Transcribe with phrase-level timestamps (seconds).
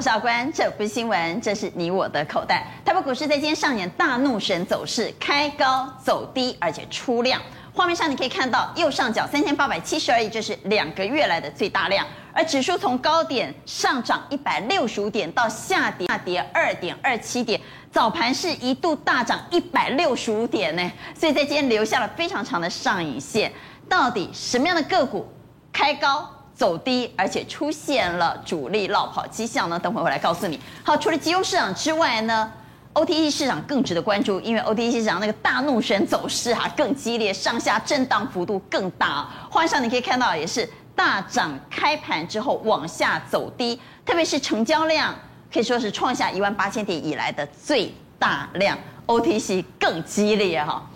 [0.00, 2.66] 我是阿关，这不是新闻，这是你我的口袋。
[2.82, 7.38] 台北股市在今天上演大怒神走势，开高走低，而且出量。
[7.74, 12.06] 画面上你可以看到右上角三千八百七十二亿，这是两个月来的最大量。
[12.32, 17.60] 而指数从高点上涨一百六十五点到下跌下跌二点二七点，
[17.92, 23.52] 早盘是一度大涨一百六十五点呢，所以在今天留下了非常长的上影线。
[23.86, 25.30] 到底什么样的个股
[25.70, 26.26] 开高
[26.60, 29.78] 走低，而且出现了主力落跑迹象呢？
[29.78, 30.60] 等会我来告诉你。
[30.84, 32.52] 好，除了集中市场之外呢
[32.92, 39.26] ？OTC 市场更值得关注，因为 OTC 市场那个大怒神走势哈、更激烈，上下震荡幅度更大。
[39.50, 45.14] 换上你可以看到，也是大涨开盘之后往下走低，特别是成交量
[45.50, 50.86] 可以说是创下一万八千点以来的最大量，OTC 更激烈哈。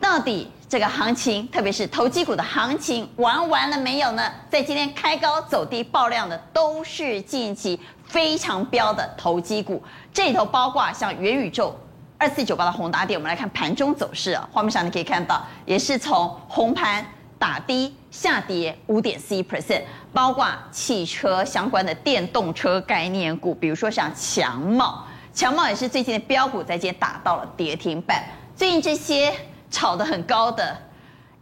[0.00, 4.28] 到底这个行情，特别是投机股的行情玩完了没有呢？
[4.50, 9.80] 在今天开高走低爆量的都是近期非常标的投机股，
[10.12, 11.78] 这里头包括像元宇宙
[12.18, 14.48] 二四九八的宏达电，我们来看盘中走势啊。
[14.50, 17.06] 画面上你可以看到，也是从红盘
[17.38, 28.24] 打低下跌五点四一 percent，包括汽车相关的电动车概念股，比如说像强茂，强茂也是最近的飙股，在今天打到了跌停板。
[28.56, 29.32] 最近这些
[29.74, 30.78] 炒得很高的，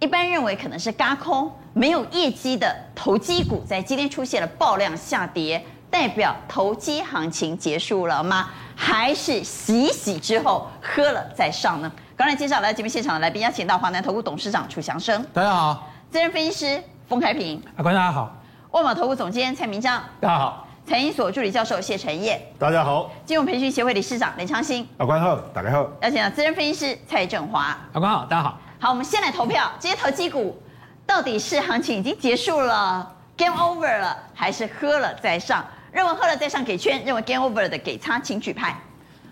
[0.01, 5.63] 一般认为可能是嘎空没有业绩的投机股，在今天出现了爆量下跌。
[5.91, 8.49] 代表投机行情结束了吗？
[8.75, 11.93] 还是洗洗之后喝了再上呢？
[12.17, 18.33] 刚才介绍来节目现场的来宾，邀请到华南投顾董事长楚祥生，大家好；资深分析师封开平，观众大家好；
[18.71, 28.59] 万宝投顾总监蔡明章，大家好；财经所助理教授谢晨彦，大家好；金融培训协会理事长林昌兴，阿关好，大家好；邀请到资深分析师蔡振华，阿关好，大家好。
[28.81, 30.61] 好，我们先来投票，今天投机股
[31.07, 35.65] 到底是行情已经结束了，game over 了，还是喝了再上？
[35.93, 38.77] 认为喝了再上给圈，认为 game over 的给叉，请举牌。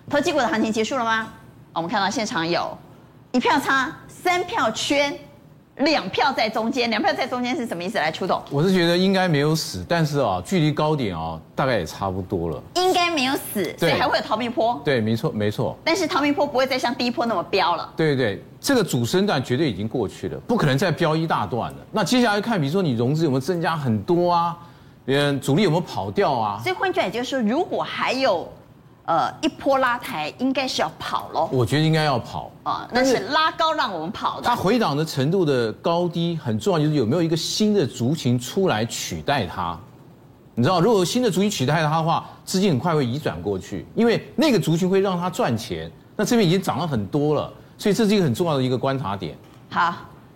[0.09, 1.27] 投机股的行情结束了吗？
[1.73, 2.79] 我们看到现场有
[3.33, 5.19] 一票叉，三票圈，
[5.81, 6.89] 两票在中间。
[6.91, 7.99] 两票在中间是什么意思？
[7.99, 8.41] 来，出动。
[8.51, 12.63] 我是觉得应该没有死，但是啊，距离高点啊，大概也差不多了。
[12.77, 14.81] 应该没有死，所以还会有逃命坡。
[14.85, 15.77] 对，没错，没错。
[15.85, 17.93] 但是逃命坡不会再像第一波那么飙了。
[17.97, 21.79] 对对，这个主升段绝对已经过去了，不可能再飙一大段了。
[21.91, 24.57] 那接下来看，比如说你融资有没有增加很多啊？
[25.07, 26.61] 嗯，主力有没有跑掉啊？
[26.63, 28.49] 所以换句话也就是说，如果还有，
[29.11, 31.49] 呃，一波拉抬，应该是要跑喽。
[31.51, 34.47] 我觉得应该要跑啊，那是拉高让我们跑的。
[34.47, 39.77] 它回档的程度的高低很重要，就是有没有一个新的族群出来取代它。
[40.55, 45.91] 你知道，如果有新的族群取代它的话，资金很快会移转过去，因为那个族群会让它赚钱。
[46.15, 49.37] 那这边已经涨了很多了，所以这是一个很重要的一个观察点。
[49.71, 49.93] 好。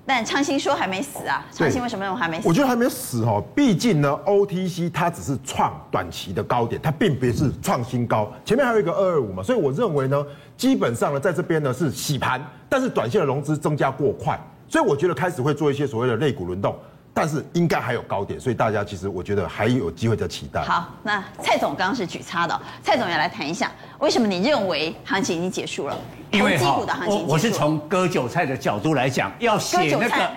[0.07, 1.45] 但昌兴说还没死啊？
[1.51, 2.47] 昌兴为什么认为还没死？
[2.47, 8.31] 我觉得还没死哦，毕竟呢，OTC 它只是创短期的高点，它并不是创新高。
[8.45, 10.27] 前面还有一个二二五嘛，所以我认为呢，
[10.57, 14.39] 基本上呢，在这边呢是洗盘，但是短线的融资增加过快，
[14.69, 16.77] 所以我觉得开始会做一些所谓的类股轮动。
[17.17, 20.61] 但是应该还有高点，所以大家其实我觉得还有机会在期待。
[20.63, 23.71] 好，那蔡总刚刚是举叉的，蔡总要来谈一下，
[24.01, 25.97] 为什么你认为行情已经结束了？
[26.33, 30.31] 因为哈，我我是从割韭菜的角度来讲，要写那个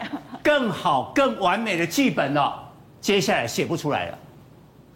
[0.43, 2.53] 更好、更完美的剧本哦，
[3.01, 4.17] 接下来写不出来了。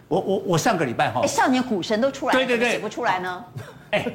[0.08, 3.44] 我我我上个礼拜哈，少年股神都出来了，对对对，写不出来呢？
[3.90, 4.06] 哎，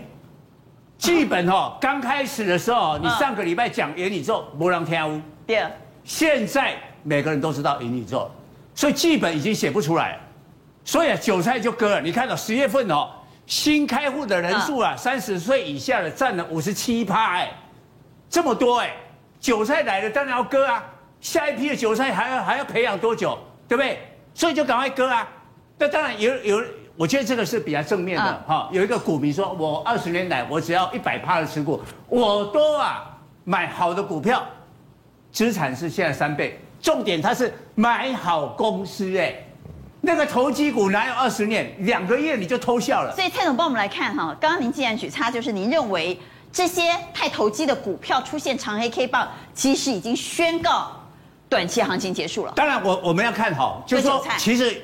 [0.99, 5.21] 剧本哈，刚开始的时候，你上个礼拜讲元宇宙，没人听有。
[5.45, 5.67] 对，
[6.05, 6.77] 现在。
[7.07, 8.29] 每个人都知道元宇宙，
[8.75, 10.19] 所以剧本已经写不出来，
[10.85, 12.01] 所以啊，韭菜就割了。
[12.01, 13.09] 你看到十月份哦，
[13.47, 17.53] 新开户的人数啊，三十岁以下的占了五十七趴，哎，
[18.29, 18.93] 这么多哎，
[19.39, 20.85] 韭菜来了当然要割啊。
[21.21, 24.01] 下一批的韭菜还要还要培养多久，对不对？
[24.35, 25.27] 所以就赶快割啊。
[25.79, 26.63] 那当然有有，
[26.97, 28.69] 我觉得这个是比较正面的哈。
[28.73, 34.45] 有一个股民说，我二十年来我只要一百趴的持股，我都啊买好的股票，
[35.33, 36.61] 资产是现在三倍。
[36.87, 39.35] 重点，它是买好公司哎，
[40.01, 41.75] 那个投机股哪有二十年？
[41.81, 43.13] 两个月你就偷笑了。
[43.13, 46.17] 所以蔡总帮我们来看哈，刚刚您既然举叉，就是您认为
[46.53, 50.93] 这些太投机的股票出现长黑 K 棒，其实已经宣告
[51.49, 52.53] 短期行情结束了。
[52.55, 54.81] 当然，我我们要看好，就是说其实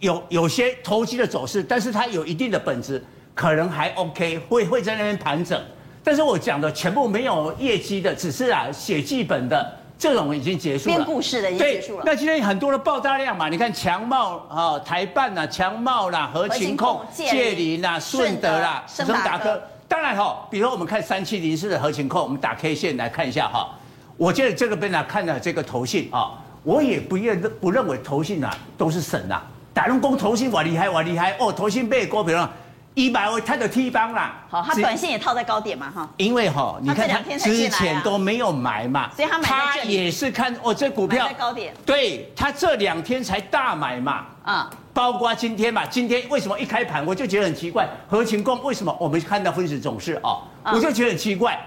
[0.00, 3.04] 有有些投机的走势，但是它有一定的本质，
[3.34, 5.62] 可能还 OK，会会在那边盘整。
[6.02, 9.81] 但是我讲的全部没有业绩的，只是啊写剧本的。
[10.02, 12.02] 这种已经结束了，编故事的已经结束了。
[12.04, 19.62] 那今天很多的爆炸量嘛，你看强茂啊、台办呐、强茂啦、合情控、界林啦、顺德啦、升达科。
[19.86, 23.68] 当然哈，比如我们看三七零四的合情控，我们打 K 线来看一下哈。
[24.16, 26.32] 我觉得这个边呢，看了这个投信啊，
[26.64, 29.40] 我也不认不认为投信啊都是神呐。
[29.72, 32.52] 打龙工投信我厉害我厉害哦，投信被股票了，
[32.94, 34.44] 一百我他的 T 方啦。
[34.50, 36.08] 好，他短线也套在高点嘛哈。
[36.16, 48.94] 因为哈，你看他之前都没有买嘛，所以他买他也是看哦这股票在高点，对他这两天才大买嘛，啊，包括今天嘛，今天为什么一开盘我就觉得很奇怪，何勤工为什么？
[49.00, 51.58] 我们看到分时总是哦，我就觉得很奇怪，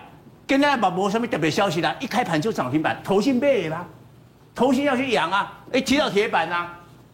[0.46, 3.84] 跟大家把没什么特别消息啦，一开盘就涨停板，投信背啦，
[4.54, 6.72] 投信要去养啊，哎，提到铁板啊，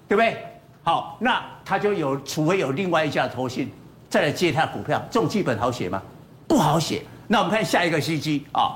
[0.08, 0.46] 对不对？
[0.84, 3.72] 好，那他就有，除非有另外一家投信
[4.12, 6.02] 再来接他的股票，这种剧本好写吗？
[6.46, 7.02] 不好写。
[7.28, 8.76] 那我们看下一个 CG 啊，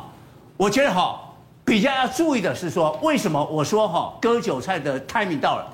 [0.56, 1.20] 我觉得哈
[1.66, 5.68] 比较要注意的是说，为什么我说哈割韭菜的 timing 到了？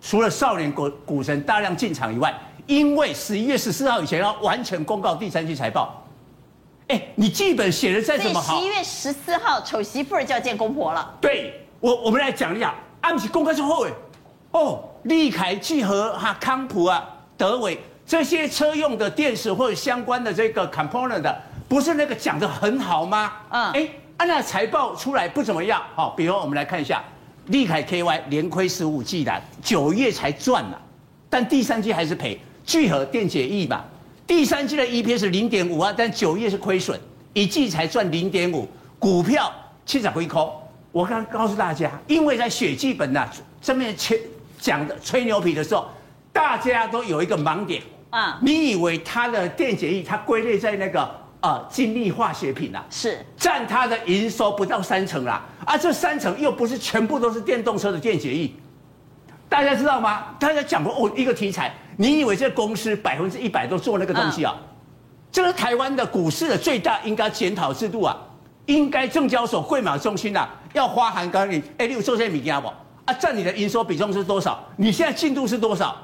[0.00, 2.34] 除了少年股股神大量进场以外，
[2.66, 6.02] 因为十一月十四号以前要完成公告第三季财报。
[6.88, 11.14] 哎，你剧本写的再怎么好，十一月十四号丑媳妇儿就要见公婆了。
[11.20, 13.90] 对，我我们来讲一下，安琪公开之后，哎，
[14.52, 14.84] 哦。
[15.02, 17.04] 利凯、聚合、哈康普啊、
[17.36, 17.76] 德微
[18.06, 23.32] 这些车用的电池或者相关的这个 component 的，不是那个讲的很好吗？
[23.50, 23.88] 嗯，哎，
[24.18, 25.82] 按那财报出来不怎么样。
[25.94, 27.02] 好，比如我们来看一下，
[27.46, 30.80] 利凯 KY 连亏十五季的，九月才赚了，
[31.30, 32.38] 但第三季还是赔。
[32.64, 33.84] 聚合电解液吧，
[34.26, 37.00] 第三季的 EPS 是零点五啊，但九月是亏损，
[37.32, 39.52] 一季才赚零点五，股票
[39.86, 40.62] 七十回扣。
[40.92, 43.28] 我刚告诉大家，因为在雪基本呐
[43.60, 44.20] 这边切。
[44.60, 45.88] 讲的吹牛皮的时候，
[46.32, 48.38] 大家都有一个盲点啊！
[48.42, 51.08] 你以为它的电解液，它归类在那个
[51.40, 58.50] 呃精密化学品啊，是占它的营收不到三成啦，啊，这三成又不是全部都是电动车的电解液，
[59.48, 60.34] 大家知道吗？
[60.38, 64.56] 大家讲过哦，一个题材，你以为这公司百分之一百都做那个东西啊？
[65.30, 68.16] 这是台湾的股市的最大应该检讨制度啊，
[68.66, 72.68] 应该证交所柜买中心啊，要花函告你，哎，你有做这些物件不？
[73.04, 74.62] 啊，占你的营收比重是多少？
[74.76, 75.96] 你现在进度是多少？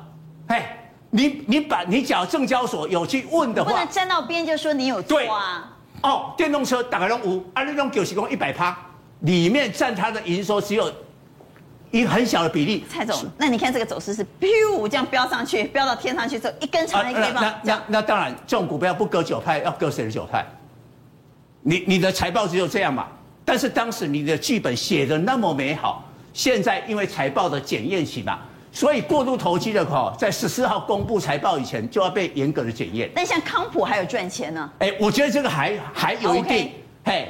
[0.48, 5.76] 哎，你你把你假如证交所有去问的话，不能站到边就说你有错啊。
[6.02, 8.76] 哦，电动车大概都五，啊，那种九十公一百趴，
[9.20, 10.92] 里面占它的营收只有
[11.90, 12.84] 一个很小的比例。
[12.88, 17.42] 蔡总，那你看这个走势是咻这样飙上去，飙到天上去之后，一根长黑 K 棒。
[17.42, 20.46] 那那那当然，这种股票不割韭菜，要割谁的韭菜？
[21.62, 23.08] 你你的财报只有这样嘛？
[23.44, 26.04] 但是当时你的剧本写的那么美好。
[26.34, 28.38] 现在因为财报的检验期嘛，
[28.78, 33.10] 所以过度投机的哈，在十四号公布财报以前就要被严格的检验。
[33.12, 34.70] 那像康普还有赚钱呢？
[34.78, 36.70] 哎，我觉得这个还还有一定.
[37.04, 37.28] 嘿，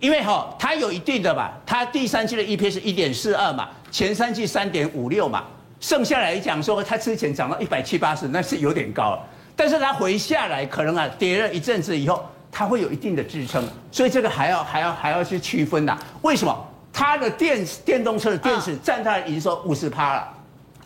[0.00, 5.44] 因为哈，它有一定的吧，它第三季的 EPS 是一点四二嘛，前三季三点五六嘛，
[5.78, 9.20] 剩下来讲说它之前涨到一百七八十，那是有点高了，
[9.54, 16.66] 但是它回下来可能啊跌了一阵子以后，它会有一定的支撑，所以这个还要还要还要去区分呐，为什么？
[16.92, 20.28] 它的电电动车的电池占它的营收五十趴了，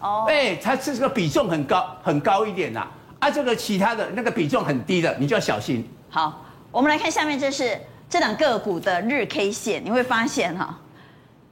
[0.02, 2.86] 哦，哎，它这个比重很高很高一点呐，
[3.20, 5.88] 啊，这个其他的那个比重很低的，你就要小心。
[6.10, 10.78] 好，我们来看下面，这是这档个股的日 K 线，你会发现哈，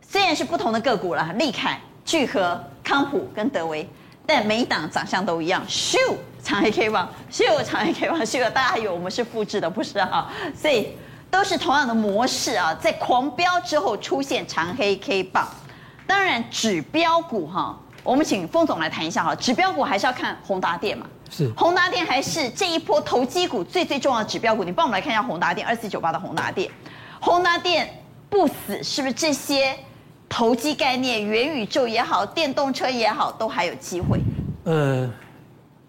[0.07, 3.89] 虽然是不同的个股啦，利凯、聚合、康普跟德维，
[4.27, 5.97] 但每一档长相都一样，咻，
[6.43, 10.89] 长黑 K 棒，咻，长黑 K 棒，咻，大家以为我们是复制的，不是哈，所以。
[11.31, 15.47] 都是同样的模式啊，在狂飙之后出现长黑 K 棒。
[16.05, 19.35] 当然，指标股哈，我们请丰总来谈一下哈。
[19.35, 21.07] 指标股还是要看宏达电嘛？
[21.31, 21.51] 是。
[21.57, 24.65] 宏达电还是这一波投机股最最重要的指标股？
[24.65, 26.71] 你帮我们来看一下宏达电二四九八的宏达电。
[27.21, 27.89] 宏达电
[28.29, 29.77] 不死，是不是这些
[30.29, 34.19] 投机概念、元宇宙也好、电动车也好，都还有机会？
[34.65, 35.11] 呃，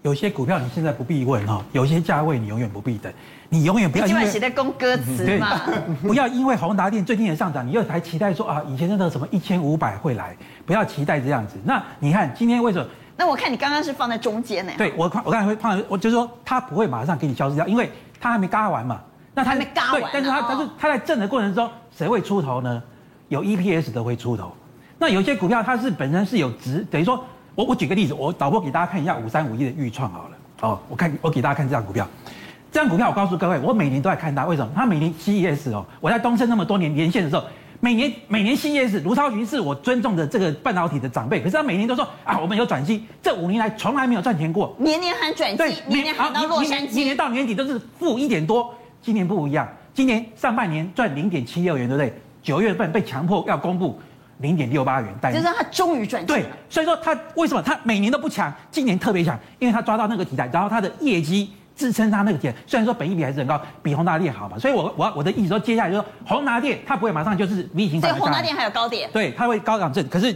[0.01, 3.11] 有些股票你现在不必问哈，有些价位你永远不必等。
[3.53, 5.59] 你永远不要因为写在攻歌词嘛，
[6.01, 10.33] 不要因为宏达电最近也上涨，你又还期待说啊，以前那个什么一千五百会来，
[10.65, 11.57] 不要期待这样子。
[11.65, 12.87] 那你看今天为什么？
[13.17, 14.71] 那我看你刚刚是放在中间呢？
[14.77, 17.91] 对，我看我刚才会放，我就是说它不会马上给你消失掉，因为
[18.21, 19.01] 它还没嘎完嘛。
[19.33, 22.81] 那它还没嘎完，但是它它是它在震的过程中，谁会出头呢？
[23.27, 24.53] 有 EPS 的会出头。
[24.97, 27.21] 那有些股票它是本身是有值，等于说
[27.53, 30.37] 我我举个例子，我导播给大家看一下五三五一的预创好了。
[30.61, 32.07] 哦，我看我给大家看这张股票。
[32.71, 34.45] 这张股票，我告诉各位，我每年都在看它。
[34.45, 34.71] 为什么？
[34.73, 37.43] 它每年 CES 哦，我在东升那么多年连线的时候，
[37.81, 52.13] 每年每年 CES，卢超群是我尊重的这个半导体的长辈，可是他每年都说啊，我们有转机，这五年来从来没有赚钱过，年年喊转机，对，年年喊到洛杉矶，年年到年底都是负一点多，今年不一样，今年上半年赚零点七六元，对不对？
[52.41, 53.99] 九月份被强迫要公布
[54.37, 56.27] 零点六八元，但就是他终于转机。
[56.27, 61.51] 对，所以说他为什么他每年都不强，今年特别强，因为他抓到那个题材，然后他的业绩。
[61.81, 70.31] 支撑它那个点，虽然说本益比还是很高，比宏达电好嘛，所以我我我的意思说，接下来就说宏达电它不会马上就是 V 型反弹，所以宏达电还有高点，对，它会高涨震，可是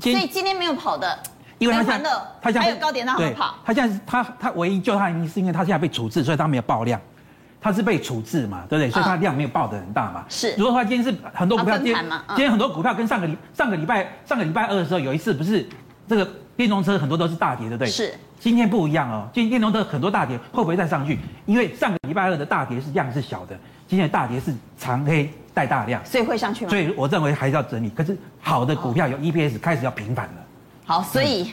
[0.00, 1.16] 今所以今天没有跑的，
[1.58, 3.54] 因为他连环的还有高点让他们跑。
[3.64, 7.00] 他现在是他他唯一救他原因是因为他现在被处置，所以他没有爆量。
[7.60, 8.88] 他是被处置嘛，对不对？
[8.88, 10.24] 所以他量没有爆的很大嘛。
[10.28, 10.54] 是。
[10.56, 15.68] 如果说他今天是很多股票，今天今天很多股票跟上个礼上个礼拜上个礼拜二的时候有一次不是
[16.06, 16.24] 这个
[16.56, 17.90] 电动车很多都是大跌，对不对？
[17.90, 18.14] 是。
[18.38, 21.18] 今天不一样哦，今天电动车很多大跌，会不会再上去？
[21.46, 26.70] 因为上个礼拜二的大跌是量是小的，今天的大跌是长黑带大量，所以会上去吗？
[26.70, 27.90] 所以我认为还是要整理。
[27.90, 30.44] 可是好的股票有 EPS 开始要平反了。
[30.84, 31.52] 好，所以。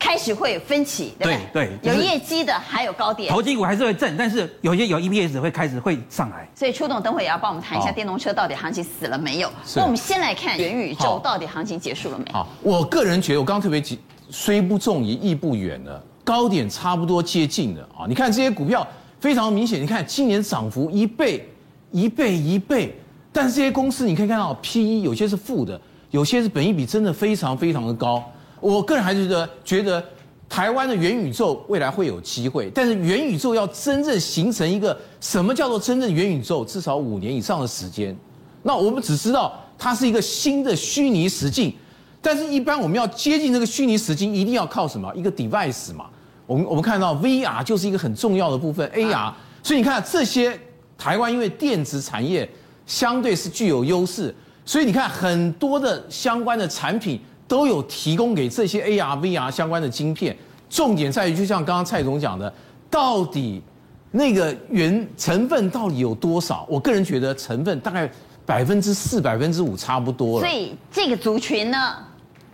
[0.00, 1.68] 开始会有分歧，对不对？
[1.82, 6.48] 对，有业绩的还有高点，投机股还是会震，但是有些有 EPS 会开始会上来。
[6.54, 9.50] 所以初董等会也要帮我们谈一下电动车到底行情死了没有？
[9.74, 12.30] 那我们先来看元宇宙到底行情结束了没？
[12.32, 13.98] 好，我个人觉得我刚刚特别急，
[14.30, 18.04] 虽不中也亦不远了，高点差不多接近了啊！
[18.06, 18.86] 你看这些股票
[19.18, 21.48] 非常明显，你看今年涨幅一倍、
[21.90, 22.94] 一倍、一倍，
[23.32, 25.80] 但是这些公司你可以看到 PE 有些是负的，
[26.10, 28.22] 有些是本益比真的非常非常的高。
[28.60, 30.04] 我个人还是觉得，觉得
[30.50, 38.14] 台湾的元宇宙未来会有机会，但是元宇宙要真正形成一个什么叫做真正元宇宙，至少五年以上的时间。
[38.62, 41.72] 那我们只知道它是一个新的虚拟实境，
[42.20, 45.10] 但是一般我们要接近这个虚拟实境，一定要靠什么？
[45.16, 46.04] 一个 device 嘛。
[46.48, 49.32] 我们我们看到 VR 就是一个很重要的部分，AR。
[49.62, 50.58] 所以你看这些
[50.98, 52.50] 台湾因为电子产业
[52.86, 57.20] 相对是具有优势，所以你看很多的相关的产品。
[57.48, 60.36] 都有提供给这些 AR、VR 相关的晶片，
[60.68, 62.52] 重点在于，就像刚刚蔡总讲的，
[62.90, 63.62] 到底
[64.10, 66.66] 那个原成分到底有多少？
[66.68, 68.06] 我个人觉得成分大概
[68.44, 70.46] 百分之四、百分之五差不多了。
[70.46, 71.96] 所以这个族群呢，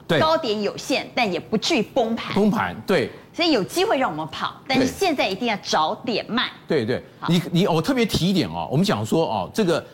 [0.07, 2.35] 对，高点有限，但也不至于崩盘。
[2.35, 3.11] 崩盘，对。
[3.33, 6.51] 所以有机会让我们跑，但是现在一定要早点卖。
[6.69, 9.85] 对对，你你我特别提一点哦，我们讲说哦，这个。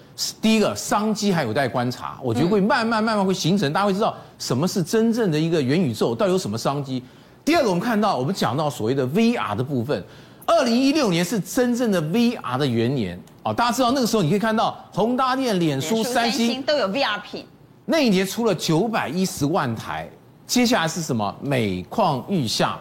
[0.42, 7.02] 第一个商机还有待观察，我觉得会慢慢慢慢会形成，大家会知道什么是真正的一个元宇宙，到底有什么商机。
[7.42, 10.04] 第二个，我们看到我们讲到所谓的 VR 的部分，
[10.44, 17.46] 二零一六年是真正的 VR 的元年哦，大家知道那个时候你可以看到宏达电、脸书、三星都有 VR 品，
[17.90, 20.08] 那一年出了九百一十万台，
[20.46, 21.34] 接下来是什么？
[21.42, 22.78] 每况愈下。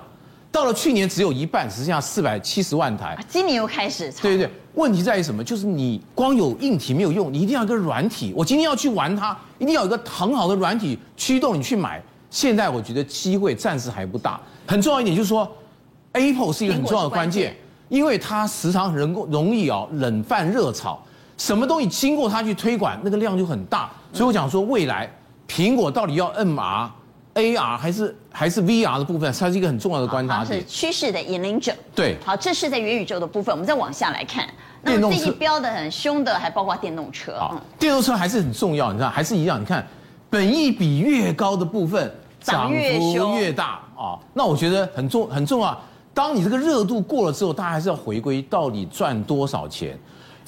[0.51, 3.17] 到了去年只有一半，只剩下四百七十万台。
[3.27, 4.11] 今年又开始。
[4.21, 5.43] 对对对，问题在于什么？
[5.43, 8.31] 就是你光有硬体没有用，你一定要一个软体。
[8.37, 11.99] 我今天要去玩它，一定要有一个很好的软体驱动你去买。
[12.29, 14.39] 现在我觉得机会暂时还不大。
[14.67, 15.51] 很重要一点就是说
[16.11, 21.03] ，Apple 是一个很重要的关键，因为它时常很容易哦冷饭热炒，
[21.39, 23.89] 什么东西经过它去推广，那个量就很大。
[24.13, 25.11] 所以我讲说，未来
[25.47, 26.87] 苹果到底要 MR。
[27.35, 31.71] AR 还是还是 VR 的部分，它是一个很重要的观察点，是趋势的引领者。
[31.95, 34.49] 对，好，这是在元宇宙的部分，我们再往下来看。
[34.81, 37.33] 那么这些飙的很凶的，还包括电动车。
[37.35, 39.61] 啊，电动车还是很重要，你知道，还是一样。
[39.61, 39.87] 你看，
[40.29, 44.19] 本益比越高的部分，涨幅越大啊。
[44.33, 45.79] 那我觉得很重很重要。
[46.13, 49.97] 当你这个热度过了之后，大家还是要回归到底赚多少钱。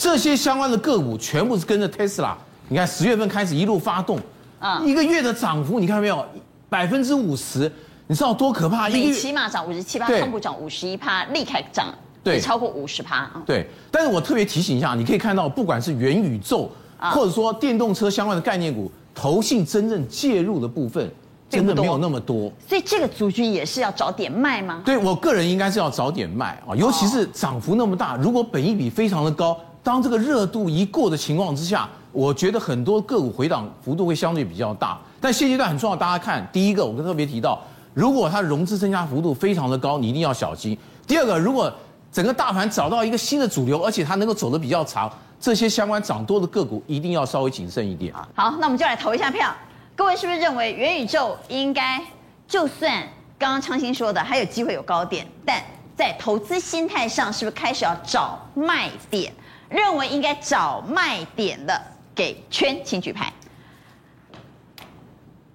[0.02, 2.34] 这些相关的个股全部是跟着 Tesla。
[2.68, 4.20] 你看十月份开始一路发动，
[4.60, 6.26] 啊，一个月的涨幅，你看到没有？
[6.70, 7.72] 百分之五十，
[8.08, 8.90] 你知道多可怕？
[8.90, 11.94] 一个起码涨五十七趴，康普涨五十一趴，立凯涨
[12.24, 13.30] 对超过五十趴。
[13.46, 21.08] 对，但是我特别提醒一下，你可以看到，不管是元宇宙，或者说电动车相关的概念股，投信真正介入的部分，
[21.48, 22.52] 真的没有那么多。
[22.68, 24.82] 所以这个族群也是要早点卖吗？
[24.84, 35.00] 对我个人应该是要早点卖啊，尤其是涨幅那么大，如果本益比非常的高，当这个热度一过的情况之下，我觉得很多个股回档幅度会相对比较大。
[35.20, 37.60] 但现阶段很重要，大家看，第一个，我特别提到，
[37.94, 40.78] 如果它融资增加幅度非常的高，你一定要小心。
[41.08, 41.72] 第二个，如果
[42.12, 48.28] 整个大盘找到一个新的主流，而且它能够走得比较长，这些相关涨多的个股一定要稍微谨慎一点啊。
[48.36, 49.52] 好，那我们就来投一下票。
[49.96, 52.02] 各位是不是认为元宇宙应该，
[52.48, 53.02] 就算
[53.40, 55.62] 刚刚昌兴说的还有机会有高点，但
[55.96, 59.34] 在投资心态上是不是开始要找卖点？
[59.72, 61.82] 认为应该找卖点的，
[62.14, 63.32] 给圈，请举牌。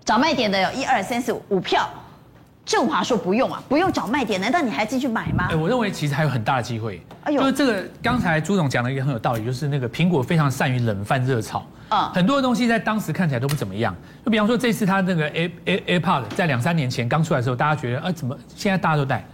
[0.05, 1.89] 找卖点的有一二三四五五票，
[2.65, 5.49] 正华说不用啊，不用找卖点，难道你还进去买吗？
[5.51, 7.05] 哎，我认为其实还有很大的机会。
[7.25, 13.95] 哎呦，就是这个刚才朱总讲的一个很有道理，就是那个苹果非常善于冷饭热炒啊，很多的东西在当时看起来都不怎么样。
[14.25, 19.25] 就比方说这次它那个 A A AirPod 在两三年前刚出来的时候，大家觉得啊怎么现在大家都戴？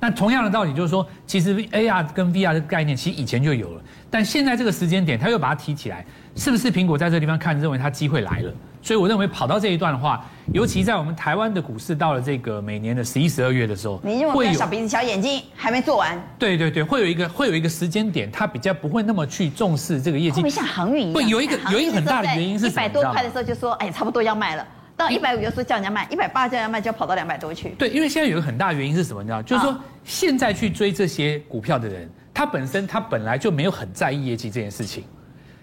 [0.00, 6.04] 那同样的道理就是说，其实 AR 跟 VR 的概念其实以前就有了，但现在这个时间点他又把它提起来，
[6.36, 8.52] 是不是苹果在这个地方看认为它机会来了？
[8.80, 10.24] 所以我认为跑到这一段的话，
[10.54, 16.16] 尤其在我们台湾的股市到了这个每年的十一、十二月的时候，你认为小鼻子小眼睛还没做完？
[16.38, 20.40] 对对对，会有一个会有一个时间点，它比较不会那么去重视这个业绩。
[20.40, 24.64] 会像航运一样，会有一个有一个很大的原因是一百多块的时候就说，哎，差不多要卖了。
[24.98, 27.70] 到一百五就说叫人家卖，一百八叫人家卖，就要跑到两百多去。
[27.78, 29.22] 对，因为现在有个很大原因是什么？
[29.22, 35.04] 你知道，就是说现在去追这些股票的人，他本身他本来就没有很在意业绩这件事情，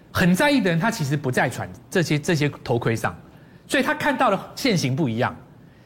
[0.10, 3.14] 很在意的人他其实不在传这些这些头盔上，
[3.68, 5.36] 所以他看到的现形不一样。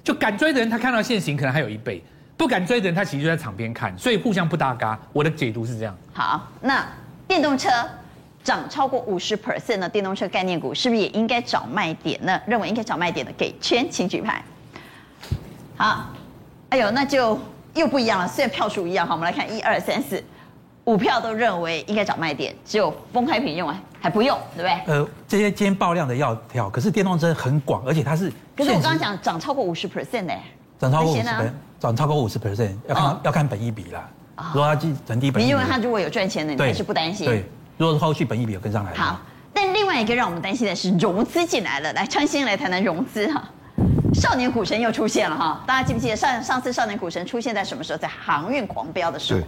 [0.04, 2.02] 就敢追的人，他看到现形可能还有一倍；
[2.38, 4.98] 不敢追的人，他其实就在场边看，所以互相不搭嘎。
[5.12, 5.96] 我的解读是这样。
[6.14, 6.88] 好，那
[7.28, 7.70] 电动车
[8.50, 12.42] 涨超过五十 percent 的电动车概念股，是不是也应该找卖点呢？
[12.48, 14.44] 认为应该找卖点的，给圈，请举牌。
[15.78, 16.08] 好，
[16.70, 17.40] 哎呦，那就
[17.76, 18.28] 又不一样了。
[18.28, 20.24] 虽然票数一样，好，我们来看一二三四
[20.86, 24.96] 五票都认为应该找卖点，只有封开平用啊还不用，对不对？
[24.96, 28.34] 呃，这些今天爆量的要跳，可是电动车很广，而且它是。
[28.58, 30.34] 可是我刚刚讲涨超过五十 percent 呢，
[30.80, 34.10] 涨超过五十 percent，涨超过五十 percent，要看、哦、要看本益比啦。
[34.56, 37.28] 如果它进整体本你认为它如果有赚钱的，你还是不担心？
[37.28, 37.46] 对，
[37.80, 38.94] 如果后续本益比有跟上来。
[38.94, 39.22] 好，
[39.54, 41.94] 但另外一个让我们担心的是融资进来了。
[41.94, 43.42] 来，昌兴来谈谈融资哈。
[44.14, 47.98] 少年股神又出现了哈，大家记不记得上上次少年股神出现在什么时候？
[47.98, 49.40] 在航运狂飙的时候。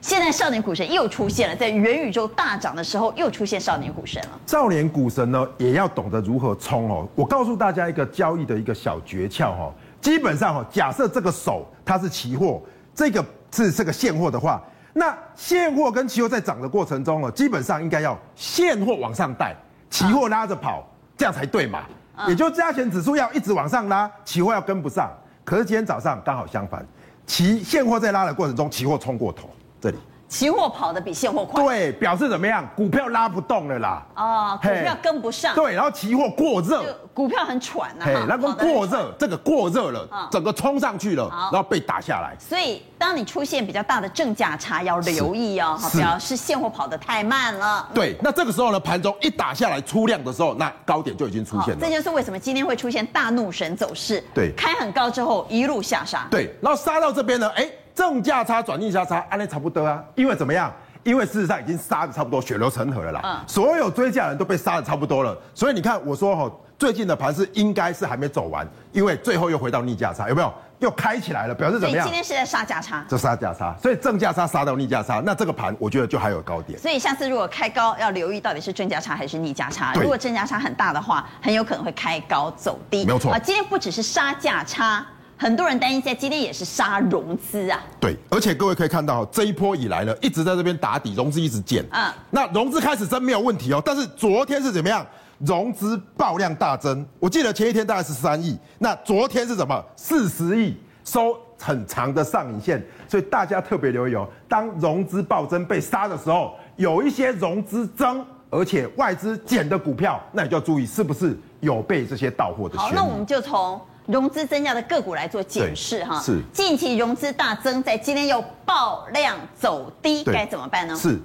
[0.00, 4.30] 现在少年股神又出现了，在元宇宙大涨的时候又出现少年股神了。
[4.44, 7.06] 少年股神呢，也要懂得如何冲哦。
[7.14, 12.60] 我告诉大家一个交易的一个小诀窍哈，基本上哈，假设这个手它是期货，
[12.92, 14.60] 这个是这个现货的话，
[14.98, 19.54] 那现货跟期货在涨的过程中哦，基本上应该要现货往上带，
[19.88, 20.84] 期货拉着跑，
[21.16, 21.84] 这样才对嘛。
[22.26, 25.08] 也就加权指数要一直往上拉，期货要跟不上。
[25.44, 26.84] 可是今天早上刚好相反，
[27.26, 29.48] 期现货在拉的过程中，期货冲过头。
[29.80, 29.98] 这里，
[30.28, 32.68] 期货跑得比现货快，对，表示怎么样？
[32.76, 42.36] 股票拉不动了啦，哦，股票跟不上，对，然后期货过热，股票很喘呐，嘿，那个过热，这个过热了，整个冲上去了，然后被打下来。
[42.38, 47.88] 所以，当你出现比较大的正价差，要留意哦，表示现货跑得太慢了。
[47.94, 51.80] 对，那这个时候呢，盘中一打下来出量的时候，那高点就已经出现了。
[51.80, 57.66] 这就是为什么今天会出现大怒神走势，对，开很高之后一路下杀，对，然后杀到这边呢，哎。
[57.98, 60.72] 正价差转逆价差，按呢差不多啊，因为怎么样？
[61.02, 63.20] 因为事实上已经杀的差不多，血流成河了啦。
[63.24, 70.54] 嗯，所有追价人都被杀的差不多了，所以你看，我说哈，最近的盘是应该是还没走完，因为最后又回到逆价差，有没有？
[70.78, 72.06] 又开起来了，表示怎么样？
[72.06, 76.78] 今天是在杀价差，就杀价差，所以正价差杀到逆价差，那这个盘我觉得就还有高点。
[76.78, 79.92] 所以下次如果开高，要留意到底是正价差还是逆价差。
[79.94, 83.04] 如果正价差很大的话，很有可能会开高走低。
[83.04, 85.04] 没有错啊，今天不只是杀价差。
[85.38, 87.80] 很多人担心，在今天也是杀融资啊。
[88.00, 91.84] 对，而且各位可以看到，这一波以来呢，一直在这边打底，融资一直减。
[91.92, 95.06] 嗯，那融资开始增没有问题哦，但是昨天是怎么样？
[95.38, 99.80] 融资爆量大增，我记得前一天大概是三亿，那昨天是什么？
[99.94, 102.84] 四十亿，收很长的上影线。
[103.06, 112.76] 所以大家特别留意哦，当融资暴增被杀的时候，有一些融资增而且外资减的股票，那你就要注意是不是有被这些到货的。
[112.76, 113.80] 好，那我们就从。
[114.08, 120.96] 融资增加的个股来做解释哈，是近期融资大增，在今天又爆量走低，该怎么办呢？
[120.96, 121.20] 是。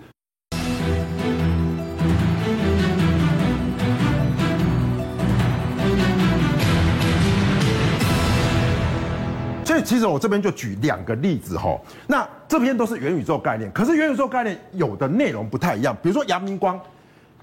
[9.64, 16.78] 所以其实我这边就举两个例子哈，那这边都是元宇宙概念，可是元宇宙概念有的内容不太一样，比如说阳明光，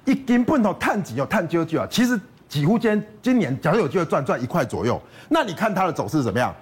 [0.05, 2.21] 一根棍头探几哦，探究就啊，其实。
[2.51, 6.53] 几乎今今年假如有机会赚赚一块左右，那你看它的走势怎么样？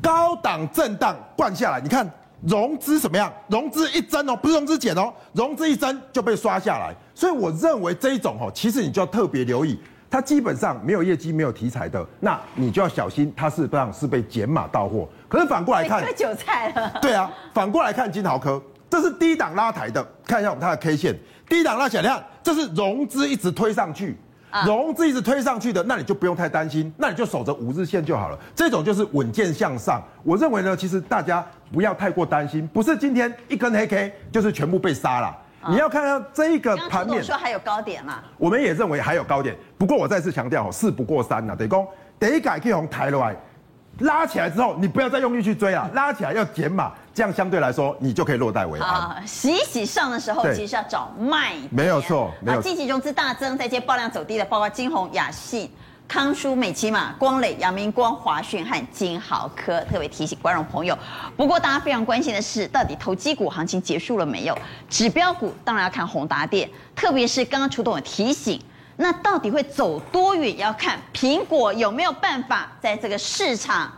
[0.00, 2.08] 高档震荡灌下来，你看
[2.46, 3.30] 融资怎么样？
[3.48, 6.94] 融资一增哦，不是融资减哦，融资一增就被刷下来。
[7.12, 9.76] 所以我认为这一种哦，其实你就要特别留意，
[10.08, 15.08] 它基本上没有业绩、没有题材的，那你就要小心，它是不是被减码到货。
[15.28, 17.00] 可是反过来看，割韭菜了。
[17.02, 24.16] 对啊，反过来看金豪科，这是低档拉抬的，看一下我们它的 K 线，低档拉起来，你看这是融资一直推上去。
[24.66, 28.38] 融资一直推上去的，那你就不用太担心，那你就守着五日线就好了。
[28.54, 30.02] 这种就是稳健向上。
[30.22, 35.36] 我认为呢，其实大家不要太过担心，不是今天一根黑 K 就是全部被杀了。
[35.68, 38.18] 你要看到这一个盘面，说还有高点嘛？
[38.36, 41.54] 我们也认为还有高点，不过我再次强调，事不过三呐。
[41.56, 41.86] 等于说，
[42.18, 43.36] 第一改可以从抬来，
[43.98, 46.92] 拉起来之后，你不要再用力去追了，拉起来要减码。
[47.14, 49.22] 这样相对来说，你就可以落袋为安。
[49.26, 51.68] 洗洗上的时候，其实要找卖点。
[51.70, 52.62] 没有错，没有。
[52.62, 55.70] 近期融资大增，在接爆量走低的，包括金鸿、雅信、
[56.08, 59.78] 康舒、美琪玛、光磊、阳明光、华讯和金豪科。
[59.82, 60.98] 特别提醒观众朋友，
[61.36, 64.56] 不过大家非常关心的是，到底投机股行情结束了没有？
[64.88, 68.58] 指标股当然要看宏达电，特别是刚刚楚董的提醒，
[68.96, 70.58] 那到底会走多远？
[70.58, 73.90] 要看苹果有没有办法在这个市场。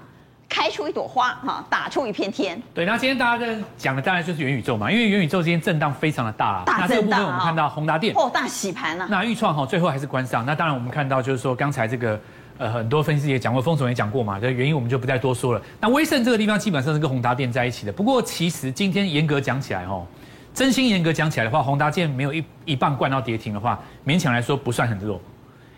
[0.46, 2.61] 开出一朵花，哈，打出一片天。
[2.72, 6.62] 对，那今天大家在讲的当然就是元宇宙嘛，因为元宇宙今天震荡非常的大。
[6.64, 6.88] 大震荡。
[6.88, 9.04] 那这个部分我们看到宏达电，哦，大洗盘了。
[9.11, 10.46] 那钰创哈最后还是关上。
[10.46, 12.20] 那当然我们看到就是说刚才这个
[12.59, 15.61] 呃很多分析也讲过，丰总也讲过嘛，这原因我们就不再多说了。
[15.80, 17.92] 那威盛这个地方基本上是跟宏达电在一起的。
[17.92, 20.07] 不过其实今天严格讲起来哦，
[20.54, 25.20] 真心严格讲起来的话，宏达电没有一一棒灌到跌停的话，勉强来说不算很弱。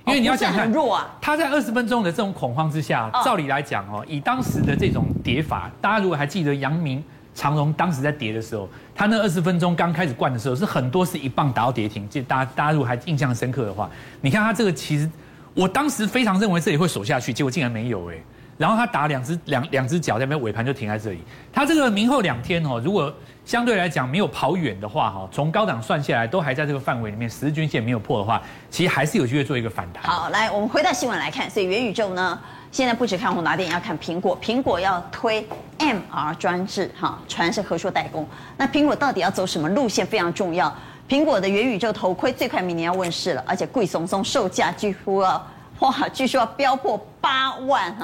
[0.06, 1.16] 因为你要想看，弱啊！
[1.20, 7.02] 他在二十分钟的这种恐慌之下，照理来讲哦，以当时的这种跌法，大家如果还记得阳明、
[7.34, 12.08] 长荣当时在跌的时候，他那二十分钟刚开始灌的时候，是很多是一棒打到跌停。
[12.08, 15.10] 就大家大家如果还印象深刻的话，你看他这个其实，
[15.54, 18.14] 我当时非常认为这里会守下去，结果竟然没有哎。
[18.58, 21.18] 然后他打两只两两只脚在那边尾盘就停在这里。
[21.52, 23.12] 他这个明后两天哦，如果
[23.46, 30.02] 相对来讲没有跑远的话哈，从高档算下来都还在这个范围里面，十日均线没有破的话，其实还是有机会做一个反弹。
[30.02, 32.36] 好，来我们回到新闻来看，所以元宇宙呢，
[32.72, 35.46] 现在不只看宏达电，要看苹果，苹果要推
[35.78, 38.26] MR 专制哈，传是和硕代工。
[38.56, 40.74] 那苹果到底要走什么路线非常重要。
[41.08, 45.46] 苹果的元宇宙头盔最快明年要问世了，而且贵松松，售价几乎要
[45.78, 47.96] 哇，据说要飙破八万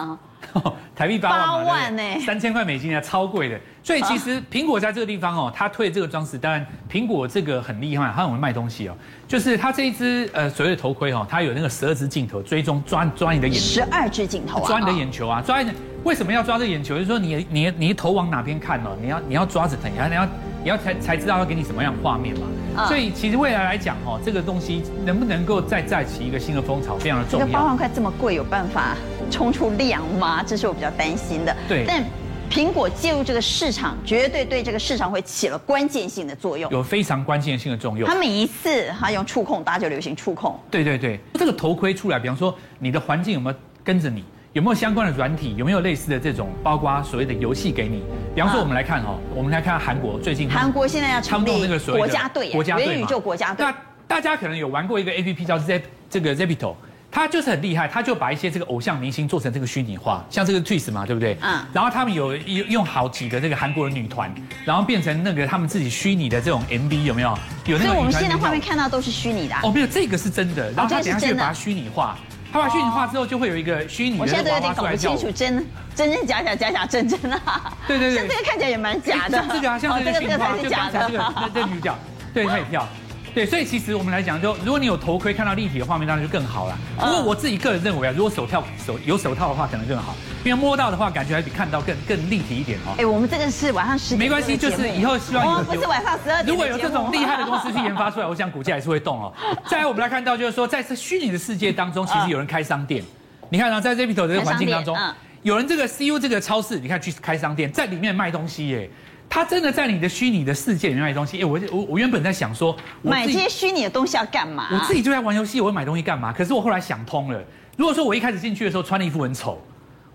[0.52, 0.72] 哈。
[0.94, 3.58] 台币八万呢，三千块美金啊，超贵的。
[3.82, 8.94] 所以其实苹果在这个地方哦，它推这个装饰，当然苹果这个很厉害，它很会卖东西哦。
[9.26, 15.72] 就是它这一支呃所谓的头盔哦，它有那个十二支镜头追踪抓抓你的眼球，十二支镜头啊，抓你的眼球啊，抓你。
[16.04, 16.94] 为什么要抓这个眼球？
[16.94, 20.28] 就是说你你你头往哪边看哦，你要你要抓着它，你要你要
[20.64, 22.46] 你要才才知道要给你什么样的画面嘛。
[22.86, 27.46] 所以其实未来来讲哦，这个东西能不能够再再起一个新的风潮，非常的重要。
[27.46, 28.96] 这个八万块这么贵，有办法
[29.32, 30.44] 冲出量吗？
[30.46, 31.56] 这是我比较担心的。
[31.66, 32.04] 对，但。
[32.50, 38.06] 苹果介入这个市场，绝对对这个市场会起了关键性的作用，有非常关键性的作用。
[38.06, 40.60] 它每一次它用触控，大家就流行触控。
[40.70, 48.02] 对对对，这个头盔出来，比方说你的环境有没有跟着你，有没有相关的软体，有没有类似的这种，包括所谓的游戏给你。
[48.34, 53.64] 比方说，我们来看哈，我们来看韩国最近，韩国现在要成立那个国家队，国家队元宇宙国家队。
[53.64, 53.74] 那
[54.06, 56.74] 大家可能有玩过一个 APP 叫 Z 这个 Zepeto。
[57.14, 61.36] 他就是很厉害，他就把一些这个偶像明星做成这个虚拟化，像这个 Twist 嘛，对不对？
[61.42, 61.60] 嗯。
[61.70, 67.38] 然后他们有用好几个这个韩国的女团，然后变成那个他们自己虚拟的这种 MV，有没有？
[67.66, 67.90] 有那个。
[67.90, 69.54] 所以我们现在画面看到都是虚拟的。
[69.62, 70.72] 哦，没有，这个是真的。
[70.72, 72.16] 然后他等下去把它虚拟化，
[72.50, 74.22] 他把虚拟化之后就会有一个虚拟的。
[74.22, 77.74] 我现在都有点搞不清楚真真真假假假假真真啊。
[77.86, 78.16] 对对对。
[78.16, 79.44] 像 这个看起来也蛮假的。
[79.52, 81.94] 这个啊，像这个虚拟化，就刚才这个这女角，
[82.32, 82.88] 对，她也跳。
[83.34, 86.78] 对，所以其实我们来讲，就如果你有头盔看到立体的画面，当然就更好了。
[86.98, 90.14] 不过我自己个人认为啊，如果手套手有手套的话，可能更好，
[90.44, 92.92] 因为摸到的话，感觉还比看到更更立体一点哦。
[92.98, 94.18] 哎，我们这个是晚上十点。
[94.18, 95.64] 没关系，就是以后希望有。
[95.64, 96.54] 不是晚上十二点。
[96.54, 99.32] 如果有这种厉害的公司去研发出来，我想股价还是会动哦。
[99.66, 103.02] 再来，我们来看到就是说，在这虚拟的世界当中，其实有人开商店。
[103.48, 104.94] 你看啊，在 Zepeto 的这个环境当中，
[105.42, 108.90] 有人这个 CU 这个超市，你看去开商店，在里面卖东西耶。
[109.34, 114.68] 他真的在你的虚拟的世界里面卖东西，哎，我我我原本在想说，买这些虚拟的东西要干嘛？
[114.70, 116.30] 我自己就在玩游戏，我会买东西干嘛？
[116.30, 117.42] 可是我后来想通了，
[117.78, 119.58] 如果说我一开始进去的时候穿的衣服很丑，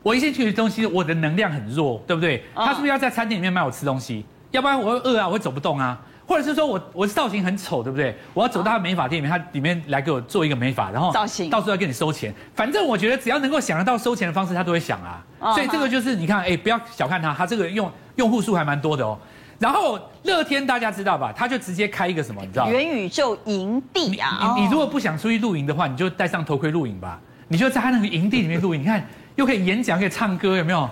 [0.03, 2.43] 我一进去的东西我的能量很弱，对不对？
[2.53, 4.23] 他是不是要在餐厅里面卖我吃东西？
[4.51, 5.99] 要不然我会饿啊，我会走不动啊。
[6.27, 8.15] 或者是说我我造型很丑，对不对？
[8.35, 12.31] 我要走到他美发店里面，他里面来给我做一个美发，然后造型到时候要跟你收钱。
[12.53, 15.25] 反正我觉得只要能够想得到收钱的方式，他都会想啊。
[15.55, 19.17] 所以这个就是你看，哎，不要小看他，他这个用用户数还蛮多的哦。
[19.57, 21.33] 然后乐天大家知道吧？
[21.35, 22.69] 他就直接开一个什么，你知道？
[22.69, 24.53] 元宇宙营地啊！
[24.55, 27.19] 你你如果不想出去露营的话，你就戴上头盔露营吧。
[27.47, 29.03] 你就在他那个营地里面露营， 你看
[29.35, 30.87] 又可以演讲，可以唱歌，有没有？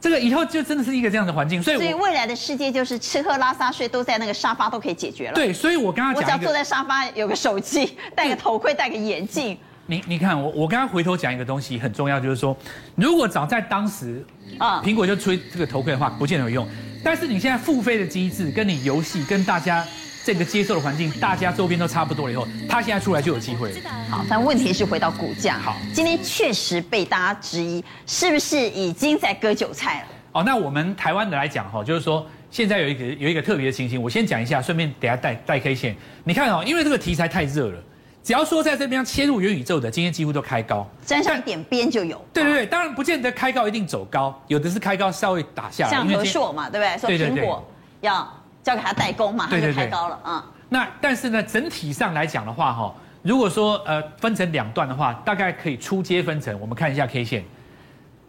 [0.00, 1.62] 这个以后就真的是一个这样的环境。
[1.62, 5.34] 所以所以未来的世界就是吃喝拉撒睡都在那个沙发都可以解决了。
[5.34, 9.58] 对，所以我刚刚讲，我只要坐在沙发，有个手机，戴个头盔，戴个眼镜。
[9.90, 12.54] 你你看我我刚刚回头讲一个东西很重要，就是说，
[12.94, 14.22] 如果早在当时
[14.58, 16.68] 啊，苹果就吹这个头盔的话，不见得有用。
[17.02, 19.82] 但是你现在付费的机制，跟你游戏跟大家
[20.26, 23.72] 这个接受的环境，大家周边都差不多了以后，它现在出来就有机会。
[24.10, 25.58] 好，但问题是回到股价。
[25.58, 30.08] 好，今天确实被大家质疑，是不是已经在割韭菜了？
[30.32, 35.96] 哦，那我们台湾的来讲哈，就是说现在有一个有一个特别的情形，我先讲一下，顺便等下带带 K 线。
[36.24, 37.82] 你看哦，因为这个题材太热了。
[38.28, 42.22] 只要说在这边切入元宇宙的，今天几乎都开高，沾上一点边就有。
[42.30, 45.90] 对对对，当然不见得开高一定走高，有的是开高稍微打下来。
[45.90, 47.18] 像和硕嘛，对不对？
[47.18, 47.66] 说苹果
[48.02, 48.30] 要
[48.62, 50.44] 交给他代工嘛，他就开高了啊。
[50.68, 57.42] 那但是呢，整体上来讲的话，哈，如果说呃分成两段的话，大概可以出阶分成，我们看一下 K 线。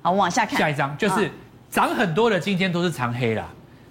[0.02, 0.58] 好，我往下看。
[0.58, 1.30] 下一张就是
[1.70, 3.46] 涨很多的，今天都是长黑了。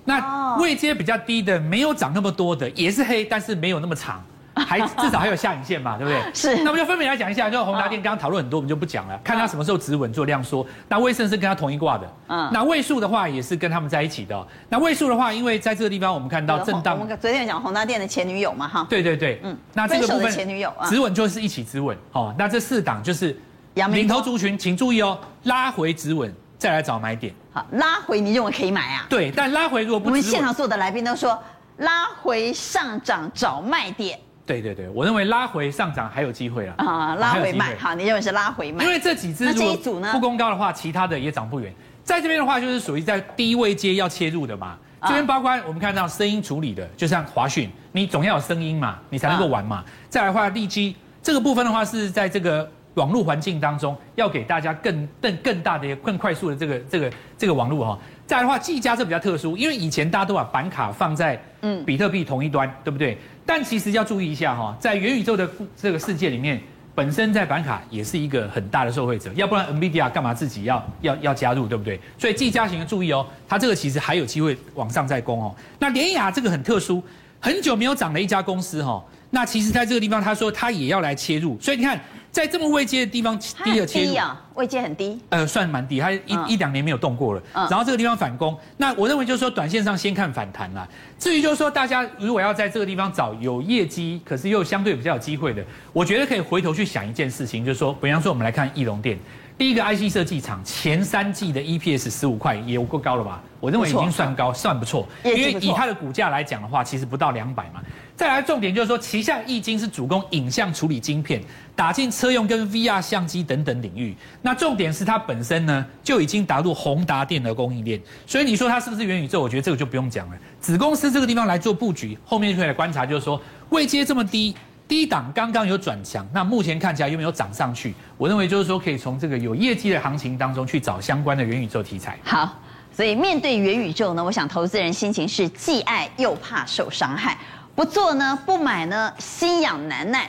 [0.06, 4.24] 那位阶比较低的，没有涨那么多的，也是黑，但是没有那么长。
[4.58, 6.22] 还至少还有下影线嘛，对不对？
[6.34, 6.56] 是。
[6.62, 10.66] 那我们就分别来讲一下，就宏达电刚刚讨论很多，我们就不讲了，看他什么时候止稳做量缩。
[10.88, 12.50] 那威盛是跟他同一挂的，嗯。
[12.52, 14.46] 那位数的话也是跟他们在一起的。
[14.68, 16.98] 那位数的话，因为在这个地方我们看到震荡。
[16.98, 18.86] 我们昨天讲宏达电的前女友嘛，哈。
[18.88, 19.56] 对对对，嗯。
[19.74, 22.34] 那这个部分前女友啊止稳就是一起止稳哦。
[22.38, 23.36] 那这四档就是
[23.74, 27.32] 领头族群，请注意哦，拉回止稳，再来找买点。
[27.52, 29.06] 好，拉回你认为可以买啊？
[29.08, 31.38] 对，但拉回如果不，我们现场所有的来宾都说，
[31.78, 34.18] 拉回上涨找卖点。
[34.48, 36.74] 对对对，我认为拉回上涨还有机会啊。
[36.78, 38.82] 啊，拉回卖，好，你认为是拉回卖？
[38.82, 39.76] 因为这几只如果
[40.10, 41.70] 不公高的话，其他的也涨不远。
[42.02, 44.78] 在这边的话，就是属于在低位阶要切入的嘛。
[45.02, 49.84] 这边包括我们看到声音处理的，就像华讯，你总要有声音嘛，你才能够玩嘛。
[50.08, 57.98] 再来的话，利基这个部分的话，是在这个网络环境当中，要给大家更更更大的、更快速的这个这个这个网络哈。
[58.26, 63.16] 再来的话，技嘉这比较特殊，因为以前大家都把板卡放在嗯比特币同一端，对不对？
[63.48, 66.60] 但其实要注意一下哈，在元宇宙的这个世界里面。
[66.94, 72.00] 本身在板卡也是一个很大的受惠者，要不然 NVIDIA 干嘛自己要要要加入，对不对？
[72.18, 75.54] 所以技嘉型要注意哦，它这个其实还有机会往上再攻哦。
[75.78, 77.00] 那联雅这个很特殊，
[77.38, 82.00] 很久没有涨的一家公司哈，那其实在这个地方，他说他也要来切入，所以你看。
[82.38, 87.42] 在这么位阶的地方，低了切入啊，位阶很低，呃，算蛮低，它一、嗯、一两年没有动过了。
[87.52, 90.86] 嗯、然后这个地方反攻，那我认为就是说，短线上先看反弹啦。
[91.18, 99.18] 至于就是说，大家如果要在这个地方找有业绩，可是又相对比较有机会的，我觉得可以回头去想一件事情，就是说，比方说我们来看翼龙电，
[99.58, 103.42] 第一个 IC 设计厂前三季的 EPS 十五块，也有够高了吧？
[103.60, 107.82] 我认为已经算高，算不错，因为以它的股价来讲的话，其实不到两百嘛。
[108.14, 111.40] 再来重点就是说，旗下易晶是主攻影像处理晶片，
[111.76, 114.16] 打进车用跟 VR 相机等等领域。
[114.42, 119.40] 那重点是它本身呢就已经打入宏达电的供应链，所以你说它是不是元宇宙？
[119.40, 120.36] 我觉得这个就不用讲了。
[120.60, 124.56] 子公司这个地方来做布局，后面就可以来观察，就是说位阶这么低，
[124.88, 127.94] 低档刚刚有转强，那目前看起来又没有涨上去？
[128.16, 132.18] 我认为就是说可以从这个有业绩的行情当中去找相关的元宇宙题材。
[132.24, 132.60] 好，
[132.98, 137.38] 所以面对元宇宙呢，我想投资人心情是既爱又怕受伤害。
[137.72, 140.22] 不做呢，不买呢，心痒难耐；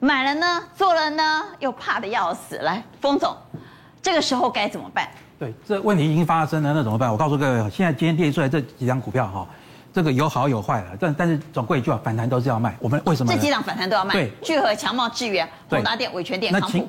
[0.00, 2.56] 买了呢，做了呢，又怕的要死。
[2.56, 3.34] 来，封总，
[4.02, 5.08] 这个时候该怎么办？
[5.38, 7.10] 对，这问题已经发生了，那怎么办？
[7.10, 9.48] 我告诉各位，现在今天跌出来这几张股票哈，
[9.90, 12.76] 这个有好有坏了，但但是总归一句话，反弹都是要卖。
[12.80, 13.32] 我们为什么？
[13.32, 14.12] 这几档反弹都要卖。
[14.12, 16.86] 对，聚合、强茂、智源、宏达电、伟全电、康普。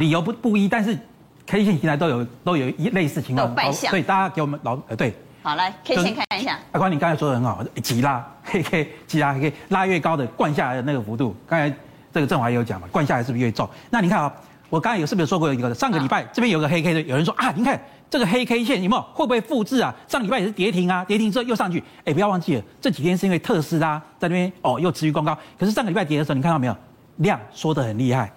[0.00, 0.98] 理由不不一，但是
[1.46, 3.72] K 线现在都有都有一类似情况。
[3.72, 5.14] 所以大家给我们老呃对。
[5.42, 6.58] 好，来 K 线看一下。
[6.72, 11.74] 阿光，你刚才说的很好，急拉黑 K，急拉黑 K，拉越高的灌下来的那个幅度，刚才
[12.12, 13.68] 这个振华也有讲嘛，灌下来是不是越重？
[13.90, 14.32] 那你看啊，
[14.70, 15.74] 我刚才有是不是说过一个？
[15.74, 17.78] 上个礼拜这边有个黑 K 的，有人说啊，你看
[18.08, 19.94] 这个黑 K 线有没有会不会复制啊？
[20.08, 21.82] 上礼拜也是跌停啊，跌停之后又上去。
[22.06, 26.74] 哎，不要忘记了，这几天是因为特斯拉在那边哦又持续攻高，可是上个礼拜跌的时候，你看到没有？
[27.18, 28.32] 量缩得很厉害，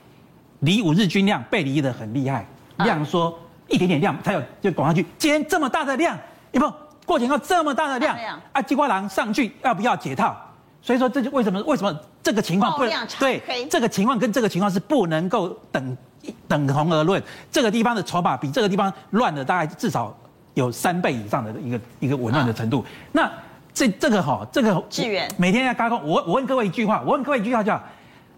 [0.60, 2.46] 离五日均量背离的很厉害，
[2.78, 3.38] 量缩
[3.68, 5.06] 一点点量才有就拱上去。
[5.18, 6.18] 今天这么大的量，
[6.52, 6.74] 有没有？
[7.06, 8.18] 过前后这么大的量
[8.52, 10.36] 啊，机瓜狼上去要不要解套？
[10.82, 12.86] 所以说这就为什么为什么这个情况不
[13.18, 13.42] 对？
[13.70, 15.98] 这个情况跟这个情况是不能够等
[16.50, 17.24] 等同而论。
[17.50, 20.14] 这个地方的筹码比这个地方乱了大概至少
[20.54, 22.86] 有三倍以上的一个一个紊乱的程度。
[23.14, 23.32] 那
[23.74, 24.84] 这这个哈，这个
[25.38, 27.82] 每天要高空，我我问各位一句话，我问各位一句话叫。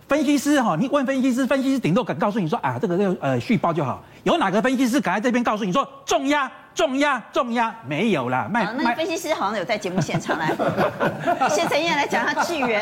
[0.09, 4.03] 分析师哈，你问分析师，分析师顶多敢告诉你说啊，这个这个呃续报就好。
[4.23, 7.73] 有哪个分析师敢在这边告诉你说重压重压重压？
[7.85, 8.67] 没有啦，卖。
[8.75, 10.51] 那个分析师好像有在节目现场来，
[11.47, 12.81] 谢晨彦来讲他智原，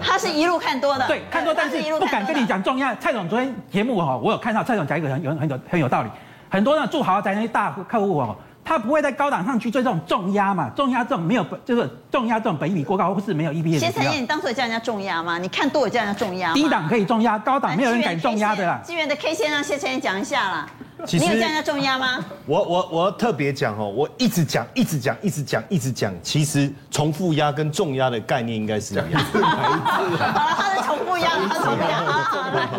[0.00, 2.94] 他是一路看多的，对，看多，但是不敢跟你讲重压。
[2.94, 6.08] 蔡总昨天节目哈，我有看到蔡总讲一个很有很有很有道理，
[6.48, 8.36] 很多呢住豪宅那些大客户哦。
[8.68, 10.68] 他不会在高档上去做这种重压嘛？
[10.76, 13.78] 重压这种没有，就是重压这种本益比过高，或是没有 EPS。
[13.78, 15.38] 谢晨彦，你当初有叫人家重压吗？
[15.38, 16.52] 你看多有叫人家重压。
[16.52, 18.78] 低档可以重压，高档没有人敢重压的啦。
[18.84, 20.68] 智原的 K 线让谢晨彦讲一下啦。
[21.10, 22.18] 你有叫人家重压吗？
[22.44, 26.12] 我我我要特别讲哦，我一直讲，一直讲，一直讲，一直讲。
[26.22, 29.06] 其实重复压跟重压的概念应该是一样。
[29.32, 30.77] 好了，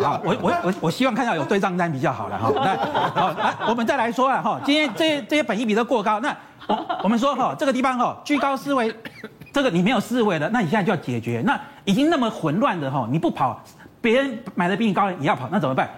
[0.02, 2.50] 好，我我我我希望看到有对账单比较好了哈。
[2.56, 6.34] 那好，来我们再来说啊哈，今天这些这些本益比都过高，那
[6.66, 8.94] 我我们说哈这个地方哈居高思维，
[9.52, 11.42] 这个你没有思维的，那你现在就要解决。
[11.44, 13.60] 那已经那么混乱的哈，你不跑，
[14.00, 15.88] 别人买的比你高，也要跑，那怎么办？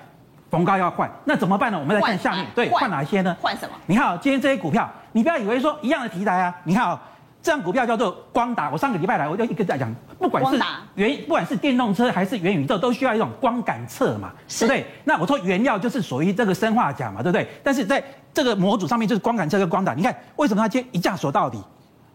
[0.51, 1.79] 逢高要换，那怎么办呢？
[1.79, 3.35] 我们来看下面，对，换哪一些呢？
[3.41, 3.75] 换什么？
[3.87, 6.55] 你看啊，今天这些股票，你不要以为说一样的题材啊。
[6.65, 7.01] 你看啊，
[7.43, 10.61] 这张股票叫做光达，我上个礼拜来我就一个在讲，不管是
[10.95, 14.87] 元，不管是电动车还是元宇宙，都需要一种光感测嘛，对不对？
[15.03, 17.49] 那我说原料就是属于这个生化钾嘛，对不对？
[17.65, 18.03] 但是在
[18.33, 21.59] 这个模组上面就是光感测跟光达，你看为什么它今天一价锁到底？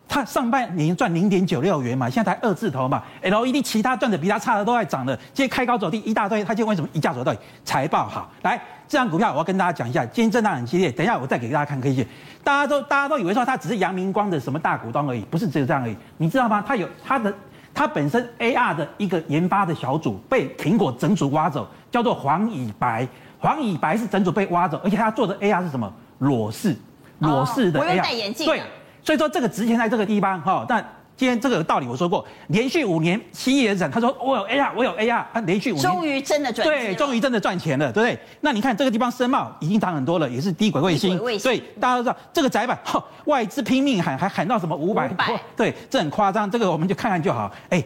[0.07, 3.03] 它上半年赚零点九六元嘛，现在才二字头嘛。
[3.21, 7.39] LED 其他赚的比它差的都在涨了，今天开高走低一大堆，它今天为什么一价走到底？
[7.65, 8.55] 财报好，来
[8.87, 12.07] 这张股票我要跟大家讲一下，今天震荡很激烈，等一下我再给大家看 K 线。
[12.43, 16.63] 大家都大家都以为说它只是阳明光的什么大股东而已，不是只有这样而已，你知道吗？
[16.65, 17.33] 它有它的
[17.73, 23.07] 它本身 AR 的一个研发的小组被苹果整组挖走，叫做黄以白。
[23.39, 25.91] 黄以白是整组被挖走，而且他做的 AR 是什么？
[26.19, 26.75] 裸视，
[27.19, 28.47] 裸视的 AR，、戴眼镜。
[28.47, 28.63] 对，
[29.07, 30.65] 所以说这个值钱在这个地方哈。
[30.67, 38.19] 但今天这个道理我说过，连续五年七亿人他说我有 AR，我有 AR，他连续五年终于真的赚钱，对，终于真的赚钱了，对不对？
[38.41, 45.09] 那你看这个地方深茂已经涨很多了，也是低轨卫星，所以大家都知道这个窄板哈，外资拼命喊，还喊到什么五百，
[45.55, 47.49] 对，这很夸张，这个我们就看看就好。
[47.69, 47.81] 哎，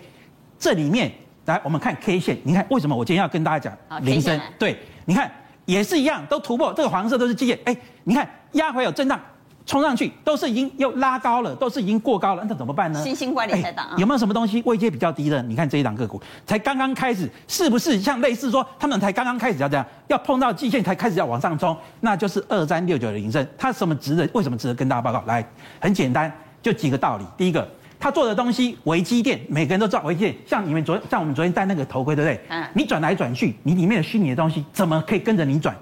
[0.57, 1.11] 这里面
[1.45, 4.41] 来我们看 K 线，你看为什么我今天要跟大家讲铃声？
[4.57, 5.31] 对，你看。
[5.65, 9.17] 也是一样，都突破这个黄色都是基线，哎，你看压回有震荡，
[9.65, 13.01] 冲上去都是已经又拉高了，都是已经过高了，那怎么办呢？
[13.03, 15.41] 新兴管理才档，有没有什么东西位阶比较低的？
[15.43, 21.75] 你看这一档个股才刚刚开始，是不是像类似说他们才刚刚开始要这样，要碰到季线才开始要往上冲？
[21.99, 24.27] 那就是二三六九的林森，它什么值得？
[24.33, 25.23] 为什么值得跟大家报告？
[25.25, 25.47] 来，
[25.79, 27.25] 很简单，就几个道理。
[27.37, 27.67] 第一个。
[28.03, 30.35] 他做的东西，微机电，每个人都知道微机电。
[30.47, 32.41] 像你们昨，像我们昨天戴那个头盔，对不对？
[32.49, 32.65] 嗯。
[32.73, 35.75] 你转来转去，你里面的虚拟的东西怎么可以跟着你转？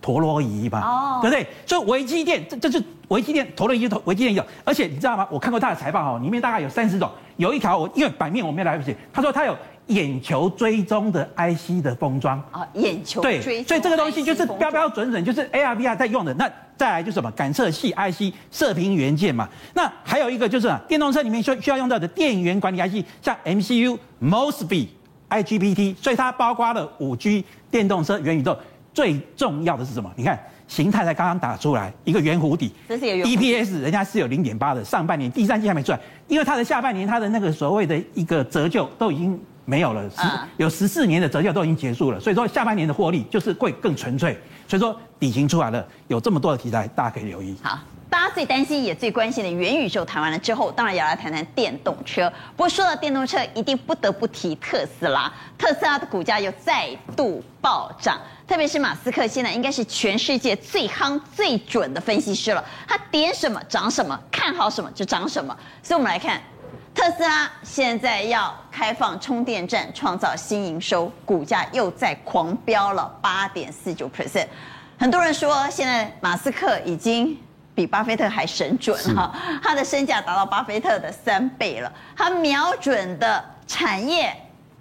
[0.00, 1.46] 陀螺仪吧，哦，对不对？
[1.66, 4.44] 所以微机电，这这是微机电，陀螺仪头，微机电有。
[4.64, 5.26] 而且你知道吗？
[5.30, 12.42] 我看过他的财报哦，里面大概有三十种，有一条我因为版面我没来不及，他说他有眼球追踪的 IC 的封装。
[12.50, 13.44] 啊，眼球追踪。
[13.44, 16.50] 对，所以这个东西就是标标准准，就是 AR VR 在用的那。
[16.76, 24.88] 再来就是什么感测器 IC 射频元件嘛，那还有一个就是电动车里面需需要用到的电源管理 IC，像 MCU、MOSFET、
[25.30, 28.54] IGBT，所以它包括了五 G 电动车元宇宙。
[28.92, 30.10] 最重要的是什么？
[30.16, 40.22] 你看形态才刚刚打出来一个圆弧底，EPS 人家是有零点八的，上半年第三季还没出来，因为它的下半年它的那个所谓的一个折旧都已经没有了，十
[40.56, 44.36] 有十四年的折旧都已经结束了，所以说下半年的获利就是会更纯粹。
[44.68, 47.56] 所以说底型出来了，有这么多的题材，大家可以留意。
[47.62, 47.78] 好，
[48.10, 52.28] 大家最担心也最关心的元宇宙谈完了之后，当然也要来谈谈电动车。
[52.56, 55.32] 不过说到电动车，一定不得不提特斯拉。
[55.56, 62.64] 特斯拉的股价又再度暴涨，特别是马斯克现在应该是全世界最夯最准的分析师了。
[62.86, 65.56] 他点什么涨什么，看好什么就涨什么。
[65.82, 66.40] 所以我们来看。
[66.94, 74.46] 特斯拉现在要开放充电站，创造新营收，股价又在狂飙了八点四九 percent。
[74.98, 77.36] 很多人说，现在马斯克已经
[77.74, 79.30] 比巴菲特还神准哈，
[79.62, 81.92] 他的身价达到巴菲特的三倍了。
[82.16, 84.34] 他瞄准的产业，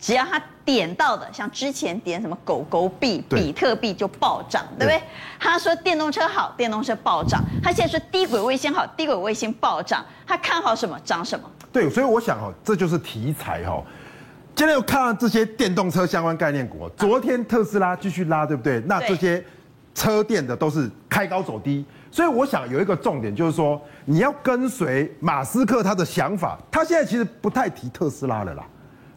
[0.06, 5.02] 只要他点到的，像之前点什么狗狗币、比特币就暴涨，对不对？
[5.40, 7.44] 他说电动车好，电动车暴涨。
[7.64, 10.06] 他现在说低轨卫星好，低轨卫星暴涨。
[10.28, 11.50] 他看好什么涨什么。
[11.74, 13.84] 对，所以我想哦，这就是题材哦。
[14.54, 18.80] 今天又看到这些电动车相关概念股，昨天特斯拉继续拉，对不对？
[18.82, 19.44] 那这些
[19.96, 26.60] 车电的都是开高走低，所以我想有一个重点就是说，你要跟随马斯克他的想法。
[26.70, 28.64] 他现在其实不太提特斯拉了啦，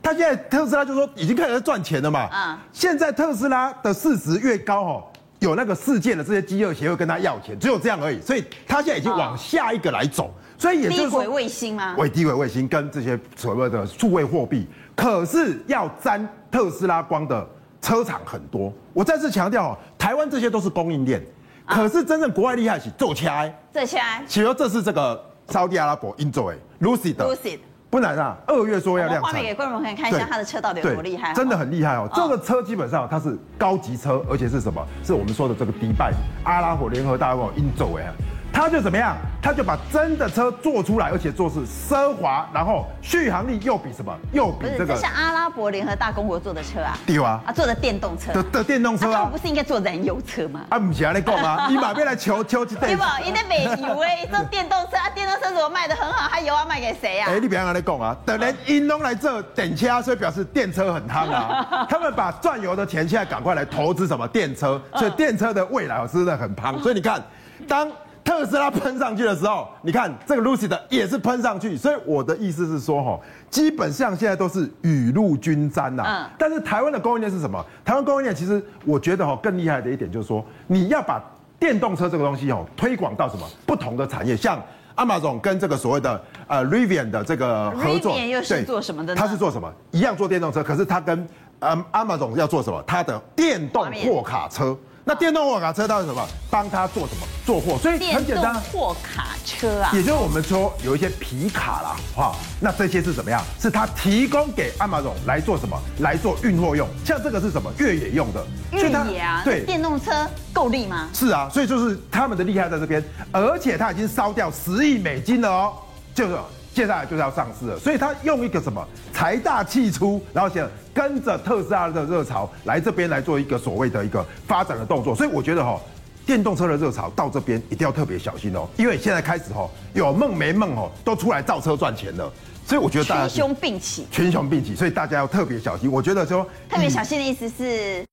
[0.02, 2.20] 他现在特斯拉就说已经开始在赚钱了嘛。
[2.20, 5.04] 啊，现在特斯拉的市值越高哦，
[5.40, 8.20] 有那个世界的这些饥饿协会跟他要钱，只有这样而已。
[8.20, 10.32] 所以他现在已经往下一个来走。
[10.56, 11.94] 所以也就是说，低轨卫星吗？
[11.96, 17.46] 为低轨卫星跟这些所谓的数位货币，可是要沾特斯拉光的
[17.80, 18.72] 车厂很多。
[18.92, 21.22] 我再次强调哦，台湾这些都是供应链，
[21.64, 24.24] 可是真正国外厉害是做起来，做起来。
[24.28, 29.32] 比如这是这个沙特阿拉伯 i n j o y Lucid Lucid 不难啊，二月说要量产。
[29.32, 31.32] 画面给观众朋友看一下，它的车到底有多厉害？
[31.32, 32.08] 真的很厉害哦。
[32.14, 34.86] 这个车基本上它是高级车，而且是什么？
[35.02, 36.12] 是我们说的这个迪拜
[36.44, 38.12] 阿拉伯联合大公国 Enjoy 啊。
[38.52, 39.16] 他就怎么样？
[39.40, 44.12] 他就把真的车做出来，而且做是奢华，然后续航力又比什么？
[44.32, 44.94] 又比这个。
[44.94, 46.98] 这是阿拉伯联合大公国做的车啊。
[47.06, 47.40] 对啊。
[47.46, 48.32] 啊，做的电动车。
[48.32, 49.18] 的的电动车啊。
[49.18, 50.62] 他们不是应该做燃油车吗？
[50.70, 52.88] 啊，不是啊，你讲啊， 你马边来求求去对。
[52.90, 53.20] 对吧？
[53.20, 57.26] 因为美油哎，做电动车啊，电动车如果卖的很好，他油要卖给谁呀？
[57.28, 61.86] 哎，你别让他讲啊，等人英东来做电车，所以表示电车很夯啊。
[61.88, 66.76] 他们把赚油的钱现在赶快来投资什么电车，所以电车的未来是真的很夯。
[66.82, 67.22] 所以你看，
[67.68, 67.88] 当。
[68.28, 76.04] 特斯拉喷上去的时候，你看这个 Lucid 也是喷上去，所以我的意思是说，哈，基本上现在都是雨露均沾呐。
[76.06, 76.30] 嗯。
[76.36, 77.64] 但是台湾的供应链是什么？
[77.86, 81.18] 台湾供应链其实我觉得哈更厉害的一点就是说，你要把
[81.58, 84.62] 电动车这个东西哦推广到什么不同的产业，像
[84.96, 89.18] Amazon 跟这个所谓的呃 Rivian 的这个合作，Rivian 又是做什么的呢？
[89.18, 89.72] 他是做什么？
[89.90, 91.26] 一样做电动车，可是他跟
[91.60, 92.84] 嗯 Amazon 要做什么？
[92.86, 94.76] 他的电动货卡车。
[95.08, 96.22] 那电动货卡车到底什么？
[96.50, 97.26] 帮他做什么？
[97.46, 98.52] 做货，所以很简单。
[98.60, 103.42] 货卡车啊，也就是我们说有一些皮卡啦，哈，那这些是怎么样？
[103.58, 105.80] 是他提供给 Amazon 来做什么？
[106.00, 106.86] 来做运货用。
[107.06, 107.72] 像这个是什么？
[107.78, 108.46] 越野用的。
[108.72, 109.40] 越野啊？
[109.42, 109.64] 对。
[109.64, 111.08] 电动车够力吗？
[111.14, 113.02] 是啊，所以就是他们的厉害在这边，
[113.32, 115.72] 而且他已经烧掉十亿美金了哦，
[116.14, 116.36] 就是
[116.74, 125.80] 接下来就是要上市了，所以他用一个什么财大气粗，然后想跟着特斯拉的热潮来这边来做一个所谓的一个发展的动作，所以我觉得哈，
[126.24, 132.32] 电动车的热潮到这边一定要特别小心哦，因为现在开始哈，有梦没梦哦，都出来造车赚钱了，
[132.64, 135.90] 所以我觉得大家群雄并起，群雄并起，所以大家要特别小心。
[135.90, 138.04] 我觉得说特别小心的意思是。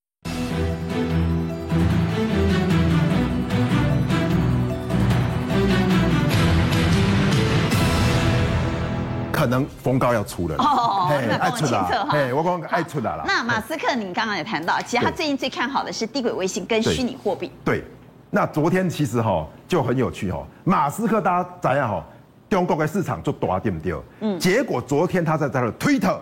[9.36, 11.10] 可能风高要出了哦，
[11.40, 13.26] 爱出了，哎，我刚刚爱出来了。
[13.28, 17.52] 那马斯克，你刚刚也谈到，其实他最近最看好的是低轨卫星跟虚拟货币。
[17.64, 17.84] 对，
[18.32, 22.04] 那昨天其实哈就很有趣哈，马斯克大家怎样哈，
[22.50, 23.94] 中国的市场就大对不对？
[24.22, 26.22] 嗯，结果昨天他在他的推特，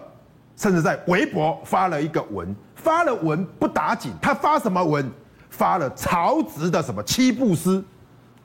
[0.57, 5.07] 甚至在微博发了一个文，发了文不打紧，他发什么文？
[5.49, 7.83] 发了曹植的什么七步诗。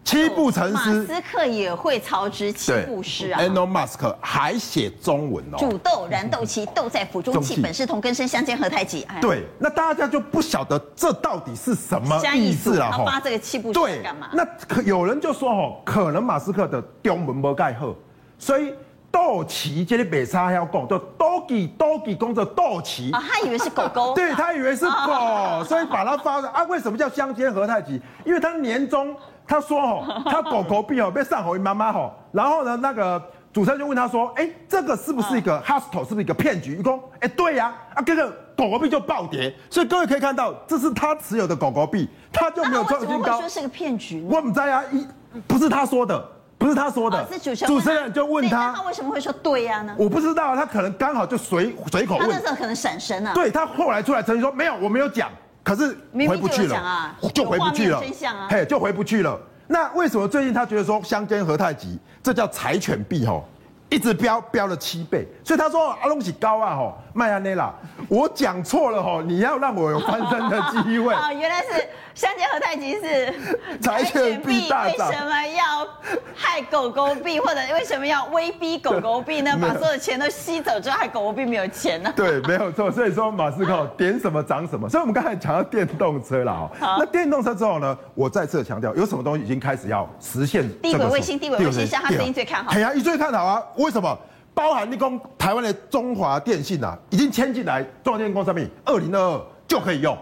[0.05, 3.41] 七步成诗，马斯克也会操之七步诗啊。
[3.43, 5.59] Elon Musk 还写中文哦。
[5.59, 9.07] 煮豆燃豆萁，豆在釜中泣，本是同根生，相煎何太急。
[9.21, 12.89] 对，那大家就不晓得这到底是什么意思啊？
[12.91, 14.31] 他发这个七步诗干嘛？
[14.33, 17.95] 那可有人就说哦，可能马斯克的中文没盖好，
[18.39, 18.73] 所以
[19.11, 26.63] 豆萁这里北沙要讲，就 doggy doggy 公着豆萁啊，他以为是狗狗， 对他以为是狗，所以把它发的啊。
[26.63, 28.01] 为什么叫相煎何太急？
[28.25, 29.15] 因为他年终。
[29.49, 33.21] 他说：“哦， 他狗狗币哦被上回妈妈吼，然后呢，那个
[33.53, 36.77] 主持人就问他说：，哎，这个是不是一个 hustle，是不是一个骗局？
[36.77, 43.15] 一共，哎，对呀，啊，这个狗狗币就暴跌，所以各位可以看到，这是他持有的狗狗币，他就没有创新高。
[43.15, 44.23] 那为什么会说是个骗局？
[44.31, 45.07] 我们在啊，一
[45.47, 46.23] 不是他说的，
[46.59, 47.69] 不是他说的，是主持人。
[47.69, 49.95] 主持人就问他，他为什么会说对呀呢？
[49.99, 52.29] 我不知道，他可能刚好就随随口问。
[52.29, 53.33] 他那时候可能闪神了。
[53.33, 55.31] 对他后来出来澄清说，没有，我没有讲，
[55.69, 55.95] 可是
[56.27, 58.03] 回不去了啊，就回不去了，
[58.49, 59.39] 嘿，就回不去了。”
[59.69, 61.99] 那为什么最近他觉得说相煎何太急？
[62.23, 63.47] 这叫柴犬币吼，
[63.91, 67.71] 一直飙飙了七倍，所以他说阿龙是高啊吼，麦安内拉，
[68.09, 71.13] 我讲错了吼，你要让我有翻身的机会。
[71.15, 71.87] 哦，原来是。
[72.19, 73.33] 相煎何太急是
[73.81, 75.87] 柴犬币， 为什么要
[76.35, 79.57] 害狗狗币，或者为什么要威逼狗狗币呢？
[79.63, 82.13] 把所有的钱都吸走之后，害狗狗币没有钱呢？
[82.17, 82.91] 对， 没有错。
[82.91, 84.89] 所以说马斯克点什么涨什么。
[84.89, 86.69] 所以我们刚才讲到电动车了哦。
[86.81, 87.97] 那电动车之后呢？
[88.17, 90.69] 我再次强调，有什么东西已经开始要实现？
[90.83, 92.73] 地轨卫星，地轨卫星，像他最近最看好。
[92.73, 93.63] 哎呀，你最看好啊？
[93.77, 94.19] 为什么？
[94.55, 100.19] 包含立功台湾的中华电信啊，已经签进来中华电信公司上面，二零二二就可以用。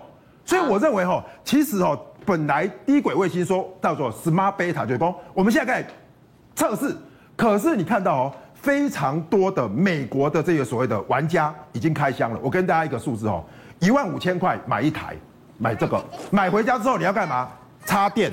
[0.47, 5.89] 所以我认为哈，其实哈，本来低轨卫星说叫做 Smart Beta 就是说，我们现在在
[6.55, 6.97] 测试，
[7.37, 12.39] 可是你看到哦，非常多的美国的这个所谓的玩家已经开箱了。
[12.43, 13.45] 我跟大家一个数字哦，
[13.81, 15.17] 一万五千块买一台，
[15.59, 17.49] 买这个，买回家之后你要干嘛？
[17.85, 18.33] 插电，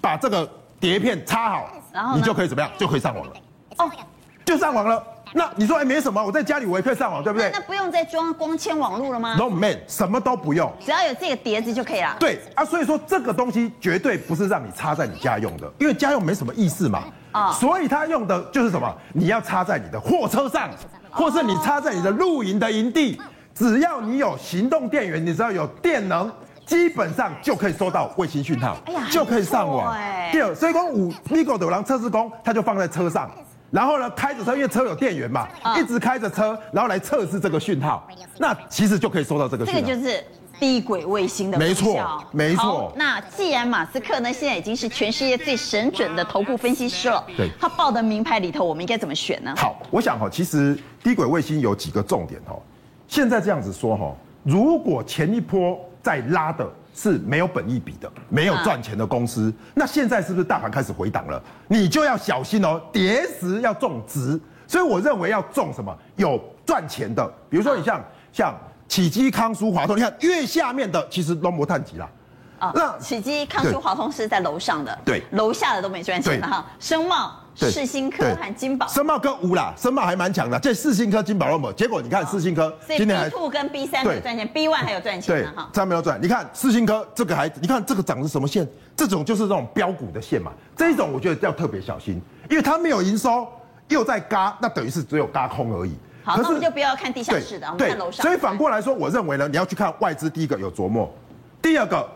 [0.00, 2.70] 把这个碟片插好，然后你就可以怎么样？
[2.78, 3.32] 就可以上网了。
[3.76, 3.90] 哦，
[4.44, 5.02] 就上网了。
[5.32, 7.50] 那你说哎，没什么，我在家里我也可以上网，对不对？
[7.52, 12.16] 那不用再装光纤网络了吗？No man，什么都不用，只要有这个碟子就可以了。
[12.18, 17.04] 对啊，所以说这个东西绝对不是让你插在你家用的，因为家用没什么意思嘛。
[17.32, 18.92] 啊，所以它用的就是什么？
[19.12, 20.68] 你要插在你的货车上，
[21.10, 23.20] 或是你插在你的露营的营地，
[23.54, 26.28] 只要你有行动电源，你只要有电能，
[26.66, 29.96] 基本上就可以收到卫星讯号，哎呀，就可以上网。
[30.32, 33.30] 第二，所以说五 Migo 的狼测试工，它就放在车上。
[33.70, 35.46] 然后呢，开着车，因为车有电源嘛，
[35.78, 38.08] 一直开着车，然后来测试这个讯号，
[38.38, 39.80] 那其实就可以收到这个讯号。
[39.80, 40.24] 这个就是
[40.58, 42.92] 低轨卫星的没错，没错。
[42.96, 49.54] 那既然马斯克呢，现在已经是全世界最神准的头部分析师了，对，他报的名牌里头，我们应该怎么选呢？
[49.56, 52.56] 好，我想哈，其实低轨卫星有几个重点哈。
[53.06, 54.12] 现在这样子说哈，
[54.42, 56.68] 如果前一波在拉的。
[56.94, 59.52] 是没有本益比的，没有赚钱的公司。
[59.74, 61.42] 那现在是不是大盘开始回档了？
[61.68, 64.38] 你就要小心哦，跌时要重植。
[64.66, 65.96] 所以我认为要重什么？
[66.16, 68.54] 有赚钱的，比如说你像像
[68.86, 72.08] 启基、康舒、华通，你看越下面的其实都没探底了。
[72.58, 76.64] 啊，那启基、康舒、华通是在楼上的，对，楼下的都没赚钱的哈。
[76.78, 77.32] 声茂。
[77.68, 80.58] 世新科和金宝，申茂科无啦，申茂还蛮强的。
[80.60, 85.68] 这世新科、金宝那么，结果你看世新科今年还 B two 跟 B 三没有赚钱，B one 还有赚钱呢哈。
[85.72, 88.66] 这样没有赚，你看世新科这个还，你看这个涨的是什么线？
[88.96, 90.52] 这种就是这种标股的线嘛。
[90.76, 93.46] 这一种我觉得要特别小心，因为它没有营收，
[93.88, 95.92] 又在嘎，那等于是只有嘎空而已。
[96.22, 98.24] 好，那我们就不要看地下室的，我们看楼上。
[98.24, 101.12] 所以反过来说，我认为呢，你要去看外资，第一个有琢磨，
[101.60, 102.08] 第二个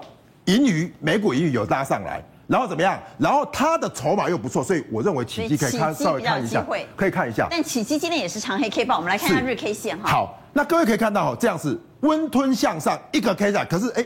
[0.44, 2.22] 盈余，美股盈余有拉上来。
[2.46, 3.00] 然后怎么样？
[3.18, 6.64] 然后它的筹码又不错，所以我认为起基可以看稍微看一下，
[6.94, 7.46] 可以看一下。
[7.50, 10.10] 但起基今天也是长黑 K 棒，我们来看一下日 K 线哈。
[10.10, 14.04] 好，那各位可以看到哈，这样是温吞向上一个 K 线，可是哎，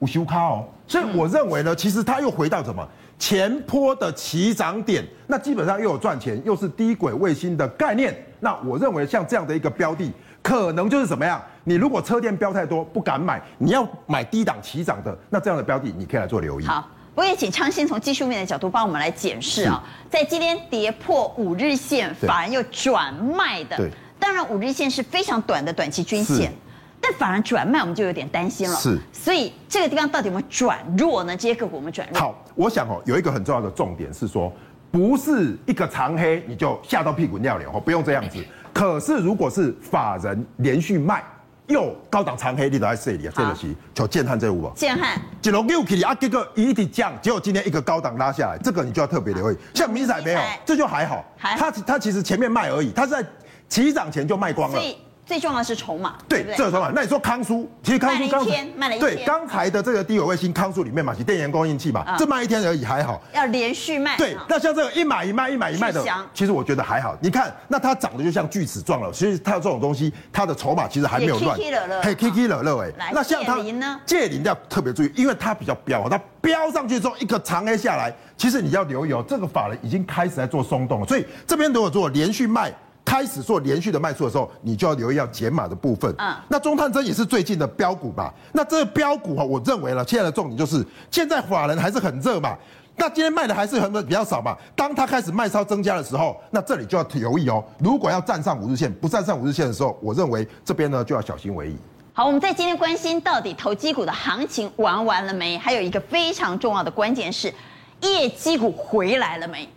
[0.00, 2.86] 有收卡哦，所以我认为呢，其实它又回到什么
[3.18, 8.14] 前坡的起涨点，那基本上又有赚钱，又是低轨卫星的概念。
[8.40, 10.12] 那我认为像这样的一个标的，
[10.42, 11.40] 可能就是怎么样？
[11.64, 16.66] 你如果车电标太多不敢买，你要买低档起涨的，那这样的标的你可以来做留意。
[16.66, 16.86] 好，
[17.16, 23.76] 我也请昌兴从技术面的角度帮我们来检视啊，在今天跌破五日线，反而又转卖的。
[23.78, 23.90] 对，
[24.20, 26.52] 当然五日线是非常短的短期均线。
[27.00, 28.76] 但反而转卖，我们就有点担心了。
[28.76, 31.36] 是，所以这个地方到底有没有转弱呢？
[31.36, 32.18] 这些个股我们转弱。
[32.18, 34.52] 好，我想哦，有一个很重要的重点是说，
[34.90, 38.44] 不是一个长黑你就吓到屁滚尿流哦，不用这样子。
[38.74, 41.22] 可是如果是法人连续卖
[41.68, 44.72] 又高档长黑，你都在这里啊，这个是就建汉这屋吧。
[44.76, 49.56] 建汉，一路六起啊，结果一直降，结果今天一个高档拉下来，这个你就要特别留意。
[49.74, 53.24] 像明仔没有，这就还好，还好，他他其实前面卖而已，他是在
[53.68, 54.80] 起涨前就卖光了。
[55.26, 56.92] 最重要的是筹码，对，这个筹码。
[56.94, 58.46] 那你说康舒，其实康舒刚
[58.76, 63.20] 卖了一天，对，刚才的这个低轨卫星康舒里面嘛，是电源供应器嘛，这卖一天而已，还好。
[63.32, 64.16] 要连续卖。
[64.16, 66.00] 对，那像这个一买一卖，一买一卖的，
[66.32, 67.16] 其实我觉得还好。
[67.20, 71.58] 你看，那它长得就像锯齿状了，其实它这种东西，它的筹码其实还没有乱。
[72.00, 73.10] 嘿，K K 了了哎。
[73.12, 74.00] 那像它呢？
[74.06, 82.72] 界霖要特别注意，因为它比较飙，它飙上去之后一个长 A 下来，其实你要留意哦，这个法人已经开始在做松动了，所以这边如果做连续卖。
[83.06, 86.12] 开始做连续的卖出的时候，你就要留意要减码的部分。
[86.18, 88.34] 嗯，那中探针也是最近的标股吧？
[88.52, 92.58] 那这个标股哈，我认为呢，现在的重点就是现在法人还是很热嘛。
[92.96, 94.56] 那今天卖的还是很比较少嘛。
[94.74, 97.62] 当它开始卖超增加的时候，那这里就要留意哦。
[97.78, 101.76] 如果要站上五日线，不站上五日线的时候，我认为这边呢就要小心为宜。
[102.12, 105.56] 好，我们在今天关心到底投机股的行情玩完了没？
[105.56, 107.54] 还有一个非常重要的关键是
[108.00, 109.68] 业绩股回来了没？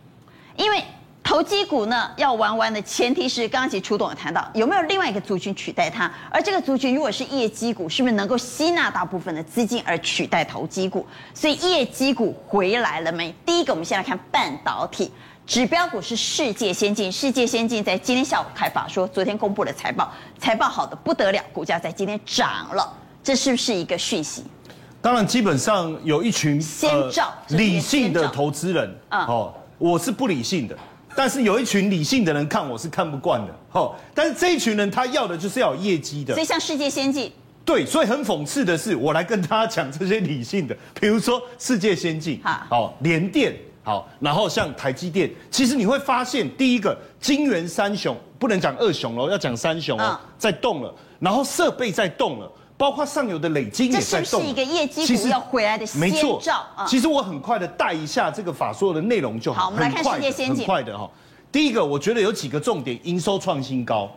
[0.58, 0.84] 因为。
[1.30, 6.12] 投机股呢要玩完的前提是，刚刚其实楚董有谈到，有没有另外一个族群取代它？
[6.32, 11.06] 而这个族群如果是业绩股，是不是能够吸纳大部分的资金而取代投机股？
[11.36, 13.32] 所以业绩股回来了没？
[13.46, 15.12] 第一个，我们先来看半导体
[15.46, 22.92] 指标股是世界先进，世界先进在今天下午开法说，昨天公布了财报，财报好的不得了，股价在今天涨了，
[23.24, 24.44] 这是不是一个讯息？
[25.00, 30.76] 当然，基本上有一群先兆理性的投资人，哦，我是不理性的。
[31.20, 33.94] 但是有一群理性的人看我是看不惯的，吼！
[34.16, 37.30] 但是这一群人他要的就是要有业绩的，所以像世界先进，
[37.66, 43.54] 对，所以很讽刺的是，我来跟大家讲这些理性的，比如说世界先进，好，联电，
[43.84, 52.50] 好，然后像台积电，其实你会发现，第一个金元三雄不能讲二雄喽，要讲三雄哦，在动了，然后设备在动了。
[52.80, 56.10] 包括上游的累积也在动，这是不是一个业绩股要回来的先
[56.40, 56.66] 兆？
[56.88, 59.64] 其实我很快的带一下这个法说的内容就好。
[59.64, 60.60] 好，我们来看世界先进。
[60.60, 61.12] 很快的哈，
[61.52, 64.10] 第一个我觉得有几个重点，营收创新高，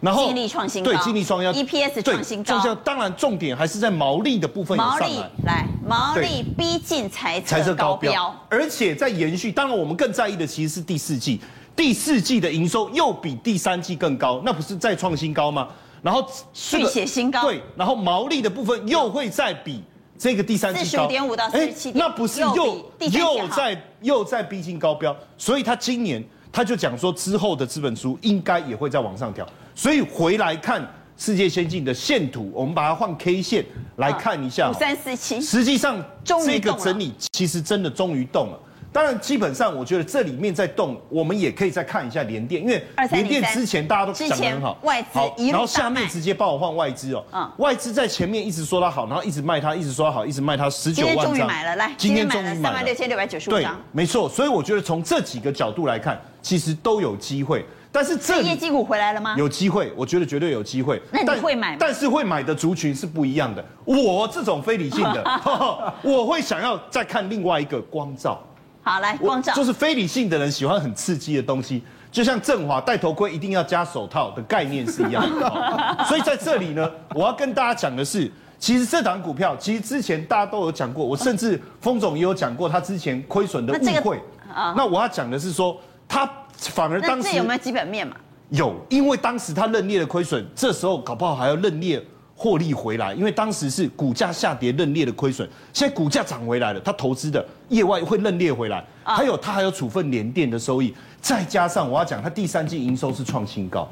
[0.00, 2.58] 然后净利创新高，对，净利创新，EPS 创新高。
[2.58, 4.76] 就当然重点还是在毛利的部分。
[4.76, 9.52] 毛利来，毛利逼近财测高标，而且在延续。
[9.52, 11.40] 当然我们更在意的其实是第四季，
[11.76, 15.68] 第四季的营收又比第三季更高，那不是再创新高吗？
[16.02, 19.82] 然后续写新高，对，然后毛利的部分又会再比
[20.16, 26.22] 这个第三季高，四十五点五到四十七点，那不是又又在又在逼近高标，所以他今年
[26.52, 30.86] 他就讲说之后的资本书应该也会再往上调，所以回来看
[31.16, 33.64] 世界先进的线图，我们把它换 K 线
[33.96, 38.58] 来看一下，五三四七，实际上这个整理其实真的终于动了。
[38.90, 45.18] 当然，基本上我觉得这里面在动，我们也可以再看一下联电，因为联电之前大家都讲得很好，外资
[45.48, 59.34] 然后下面直接帮我换外资哦，嗯，外资在前面一直说它好，然后一直卖它，一直说它好，一直卖它十九万张，今天终于买了，来，今天终于买了三万六千六百九十五张，对，没错，所以我觉得从这几个角度来看，其实都有机会，但是这业绩股回来了吗？
[59.36, 61.00] 有机会，我觉得绝对有机会。
[61.12, 61.76] 那你会买吗？
[61.78, 65.22] 但是会买的族群是不一样的，我这种非理性的，
[66.02, 68.42] 我会想要再看另外一个光罩。
[68.88, 69.18] 好，来
[69.54, 75.46] 就是非理性的人喜欢很刺激的东西，就像振华戴头盔一定要加手套的概念是一样的。
[76.08, 84.18] 所以在这里呢，我要跟大家讲的是，其实这档股票，其实之前大家都有讲过，我甚至封总也有讲过他之前亏损的误会。
[84.50, 85.76] 啊，那我要讲的是说，
[86.08, 86.26] 他
[86.56, 88.16] 反而当时有没有基本面嘛？
[88.48, 92.02] 有，因为当时他认列的亏损，这时候搞不好还要认列。
[92.40, 103.88] 获利回来，因为当时是股价下跌认列的亏损，现在股价涨回来了，他投资的业外会认列回来，还有他还有处分联电的收益，再加上我要讲，他第三季营收是创新高，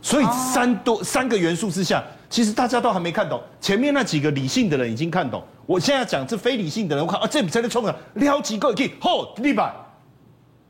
[0.00, 9.74] 所以三多三个元素之下，其实大家都还没看懂，前面那几个理性的人已经看懂，我现在讲这非理性的人，我看啊这比真的冲了，撩几个可以吼立板，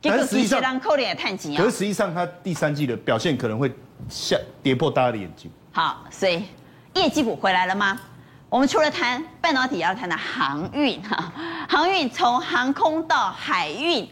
[0.01, 3.71] 但是实际上扣脸也可是实际上他第三季的表现可能会
[4.09, 5.51] 下跌破大家的眼睛。
[5.73, 6.43] 好，所以。
[6.99, 7.97] 业绩股回来了吗？
[8.49, 11.33] 我们除了谈半导体，也要谈谈航运哈。
[11.69, 14.09] 航运从航空到海运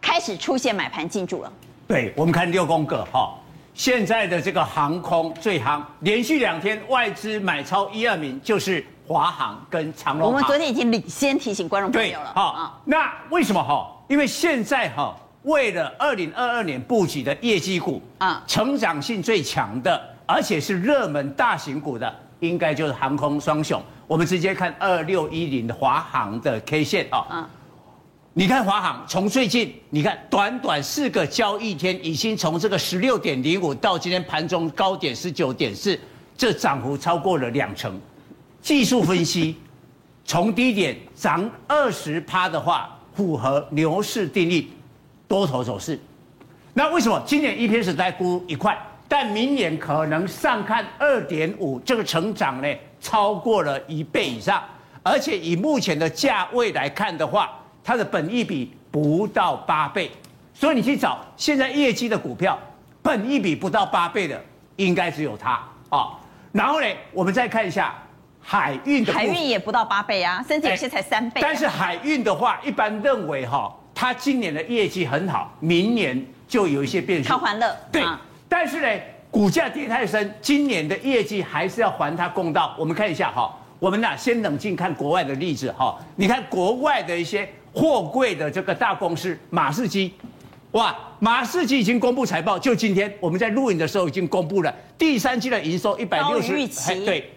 [0.00, 1.52] 开始出现买盘进驻了。
[1.88, 3.34] 对，我们看六宫格哈，
[3.74, 10.28] 现在的这个航空最夯，连续两天外资买超一二名，就是华航跟长荣。
[10.28, 12.32] 我们昨天已经领先提醒观众朋友了。
[12.36, 13.90] 好，那为什么哈？
[14.06, 15.12] 因为现在哈，
[15.42, 22.14] 为了二零二二年布局的业绩股啊，成长性最强的，而且是热门大型股的。
[22.40, 27.26] 应该就是航空双雄，我们直接看二六一零的华航的 K 线啊。
[27.30, 27.48] 嗯。
[28.34, 35.98] 你看华航从最近，你看短短四个交易天，已经从这个十六点零五到今天盘中高点十九点四，
[36.36, 38.00] 这涨幅超过了两成。
[38.62, 39.56] 技术分析，
[40.24, 44.68] 从低点涨二十趴的话，符合牛市定律，
[45.26, 45.98] 多头走势。
[46.74, 48.78] 那为什么今年 EPS 在估一块？
[49.08, 52.68] 但明年可能上看二点五，这个成长呢
[53.00, 54.62] 超过了一倍以上，
[55.02, 60.10] 而且以目前的价位来看的话，它的本益比不到八倍，
[60.52, 62.58] 所以你去找现在业绩的股票，
[63.02, 64.38] 本益比不到八倍的，
[64.76, 65.52] 应该只有它
[65.88, 66.10] 啊。
[66.52, 67.94] 然后呢，我们再看一下
[68.42, 71.40] 海运的，海运也不到八倍啊，甚至有些才三倍。
[71.40, 77.28] 但是海运的话，一般认为哈，它今年的业绩很好，明年就有一些变数。
[77.30, 78.02] 超欢乐，对。
[78.48, 82.74] 但是呢，股价跌太深，今年的业绩还是要还它公道。
[82.78, 85.98] 我们看一下哈，我们呐先冷静看国外的例子哈。
[86.16, 90.12] 你看国外的一些货柜的这个大公司，马士基，
[90.72, 96.56] 哇，马士基已经公布财报，就今天我们在录影的时候已经公布了第三季的营收一百六十，
[97.04, 97.30] 对，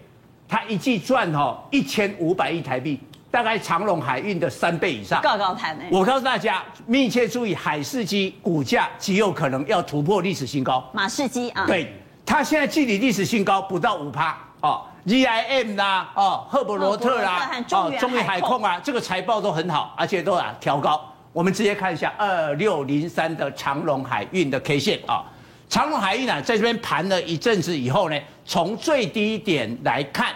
[0.47, 2.97] 它一季赚哈一千五百亿台币。
[3.31, 5.85] 大概长隆海运的三倍以上，高高谈呢。
[5.89, 10.83] 我告诉大家，密切注意海士基股价极有可能要突破历史新高。
[10.93, 14.81] 马士基啊，对，它现在距离历史新高不到五趴哦。
[15.07, 21.01] G I M 啦，哦，赫伯罗特啦，哦，中远海控啊，这个财报都很好，而且都啊调高。
[21.31, 25.23] 我们直接看一下二六零三的长隆海运的 K 线啊，
[25.69, 30.27] 长隆海运啊，在这边盘了一阵子以后呢，从最低点来看。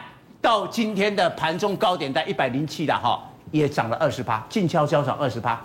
[0.46, 3.20] 到今天的盘中高点在一百零七了哈，
[3.50, 5.60] 也涨了二十趴，静悄悄涨二十趴，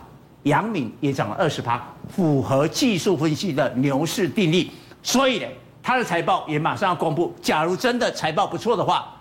[0.45, 1.78] 阳敏也涨了二十趴，
[2.09, 4.70] 符合技术分析的牛市定律，
[5.03, 5.47] 所以呢，
[5.83, 7.31] 它的财报也马上要公布。
[7.43, 9.14] 假如真的财报不错的话，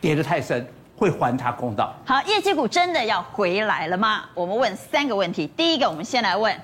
[0.00, 0.66] 跌得太深，
[0.96, 1.94] 会还他公道。
[2.06, 4.24] 好，业绩股真的要回来了吗？
[4.32, 5.46] 我们问三个问题。
[5.48, 6.58] 第一个，我们先来问，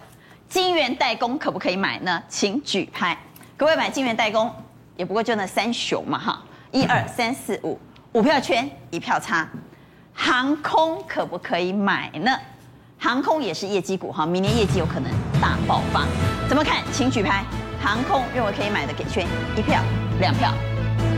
[0.49, 2.23] 晶圆代工可不可以买呢？
[2.31, 3.19] 请举牌。
[3.55, 4.51] 各位买晶圆代工，
[4.97, 7.79] 也不过就那三雄嘛哈，一二三四五。
[8.15, 9.45] 五票圈一票差，
[10.13, 12.31] 航空可不可以买呢？
[12.97, 15.11] 航空也是业绩股哈，明年业绩有可能
[15.43, 16.07] 大爆发，
[16.49, 16.81] 怎么看？
[16.93, 17.45] 请举牌。
[17.83, 19.83] 航空认为可以买的给圈一票、
[20.21, 20.55] 两票、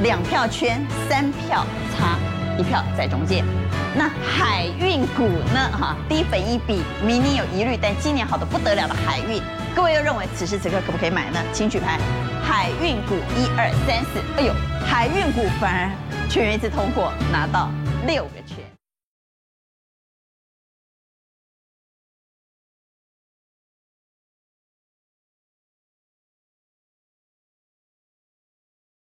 [0.03, 2.17] 两票圈、三票差，
[2.59, 3.45] 一票在中间。
[3.95, 5.71] 那海运股呢？
[5.79, 9.39] 哈，低本一比，明年有疑虑，但今年好的不得了的海运，
[9.77, 11.39] 各位又认为此时此刻可不可以买呢？
[11.53, 11.99] 请举牌。
[12.43, 14.55] 海运股一二三四，哎呦，
[14.87, 15.91] 海运股反而。
[16.31, 17.71] 全员一次通过，拿到
[18.07, 18.46] 六个。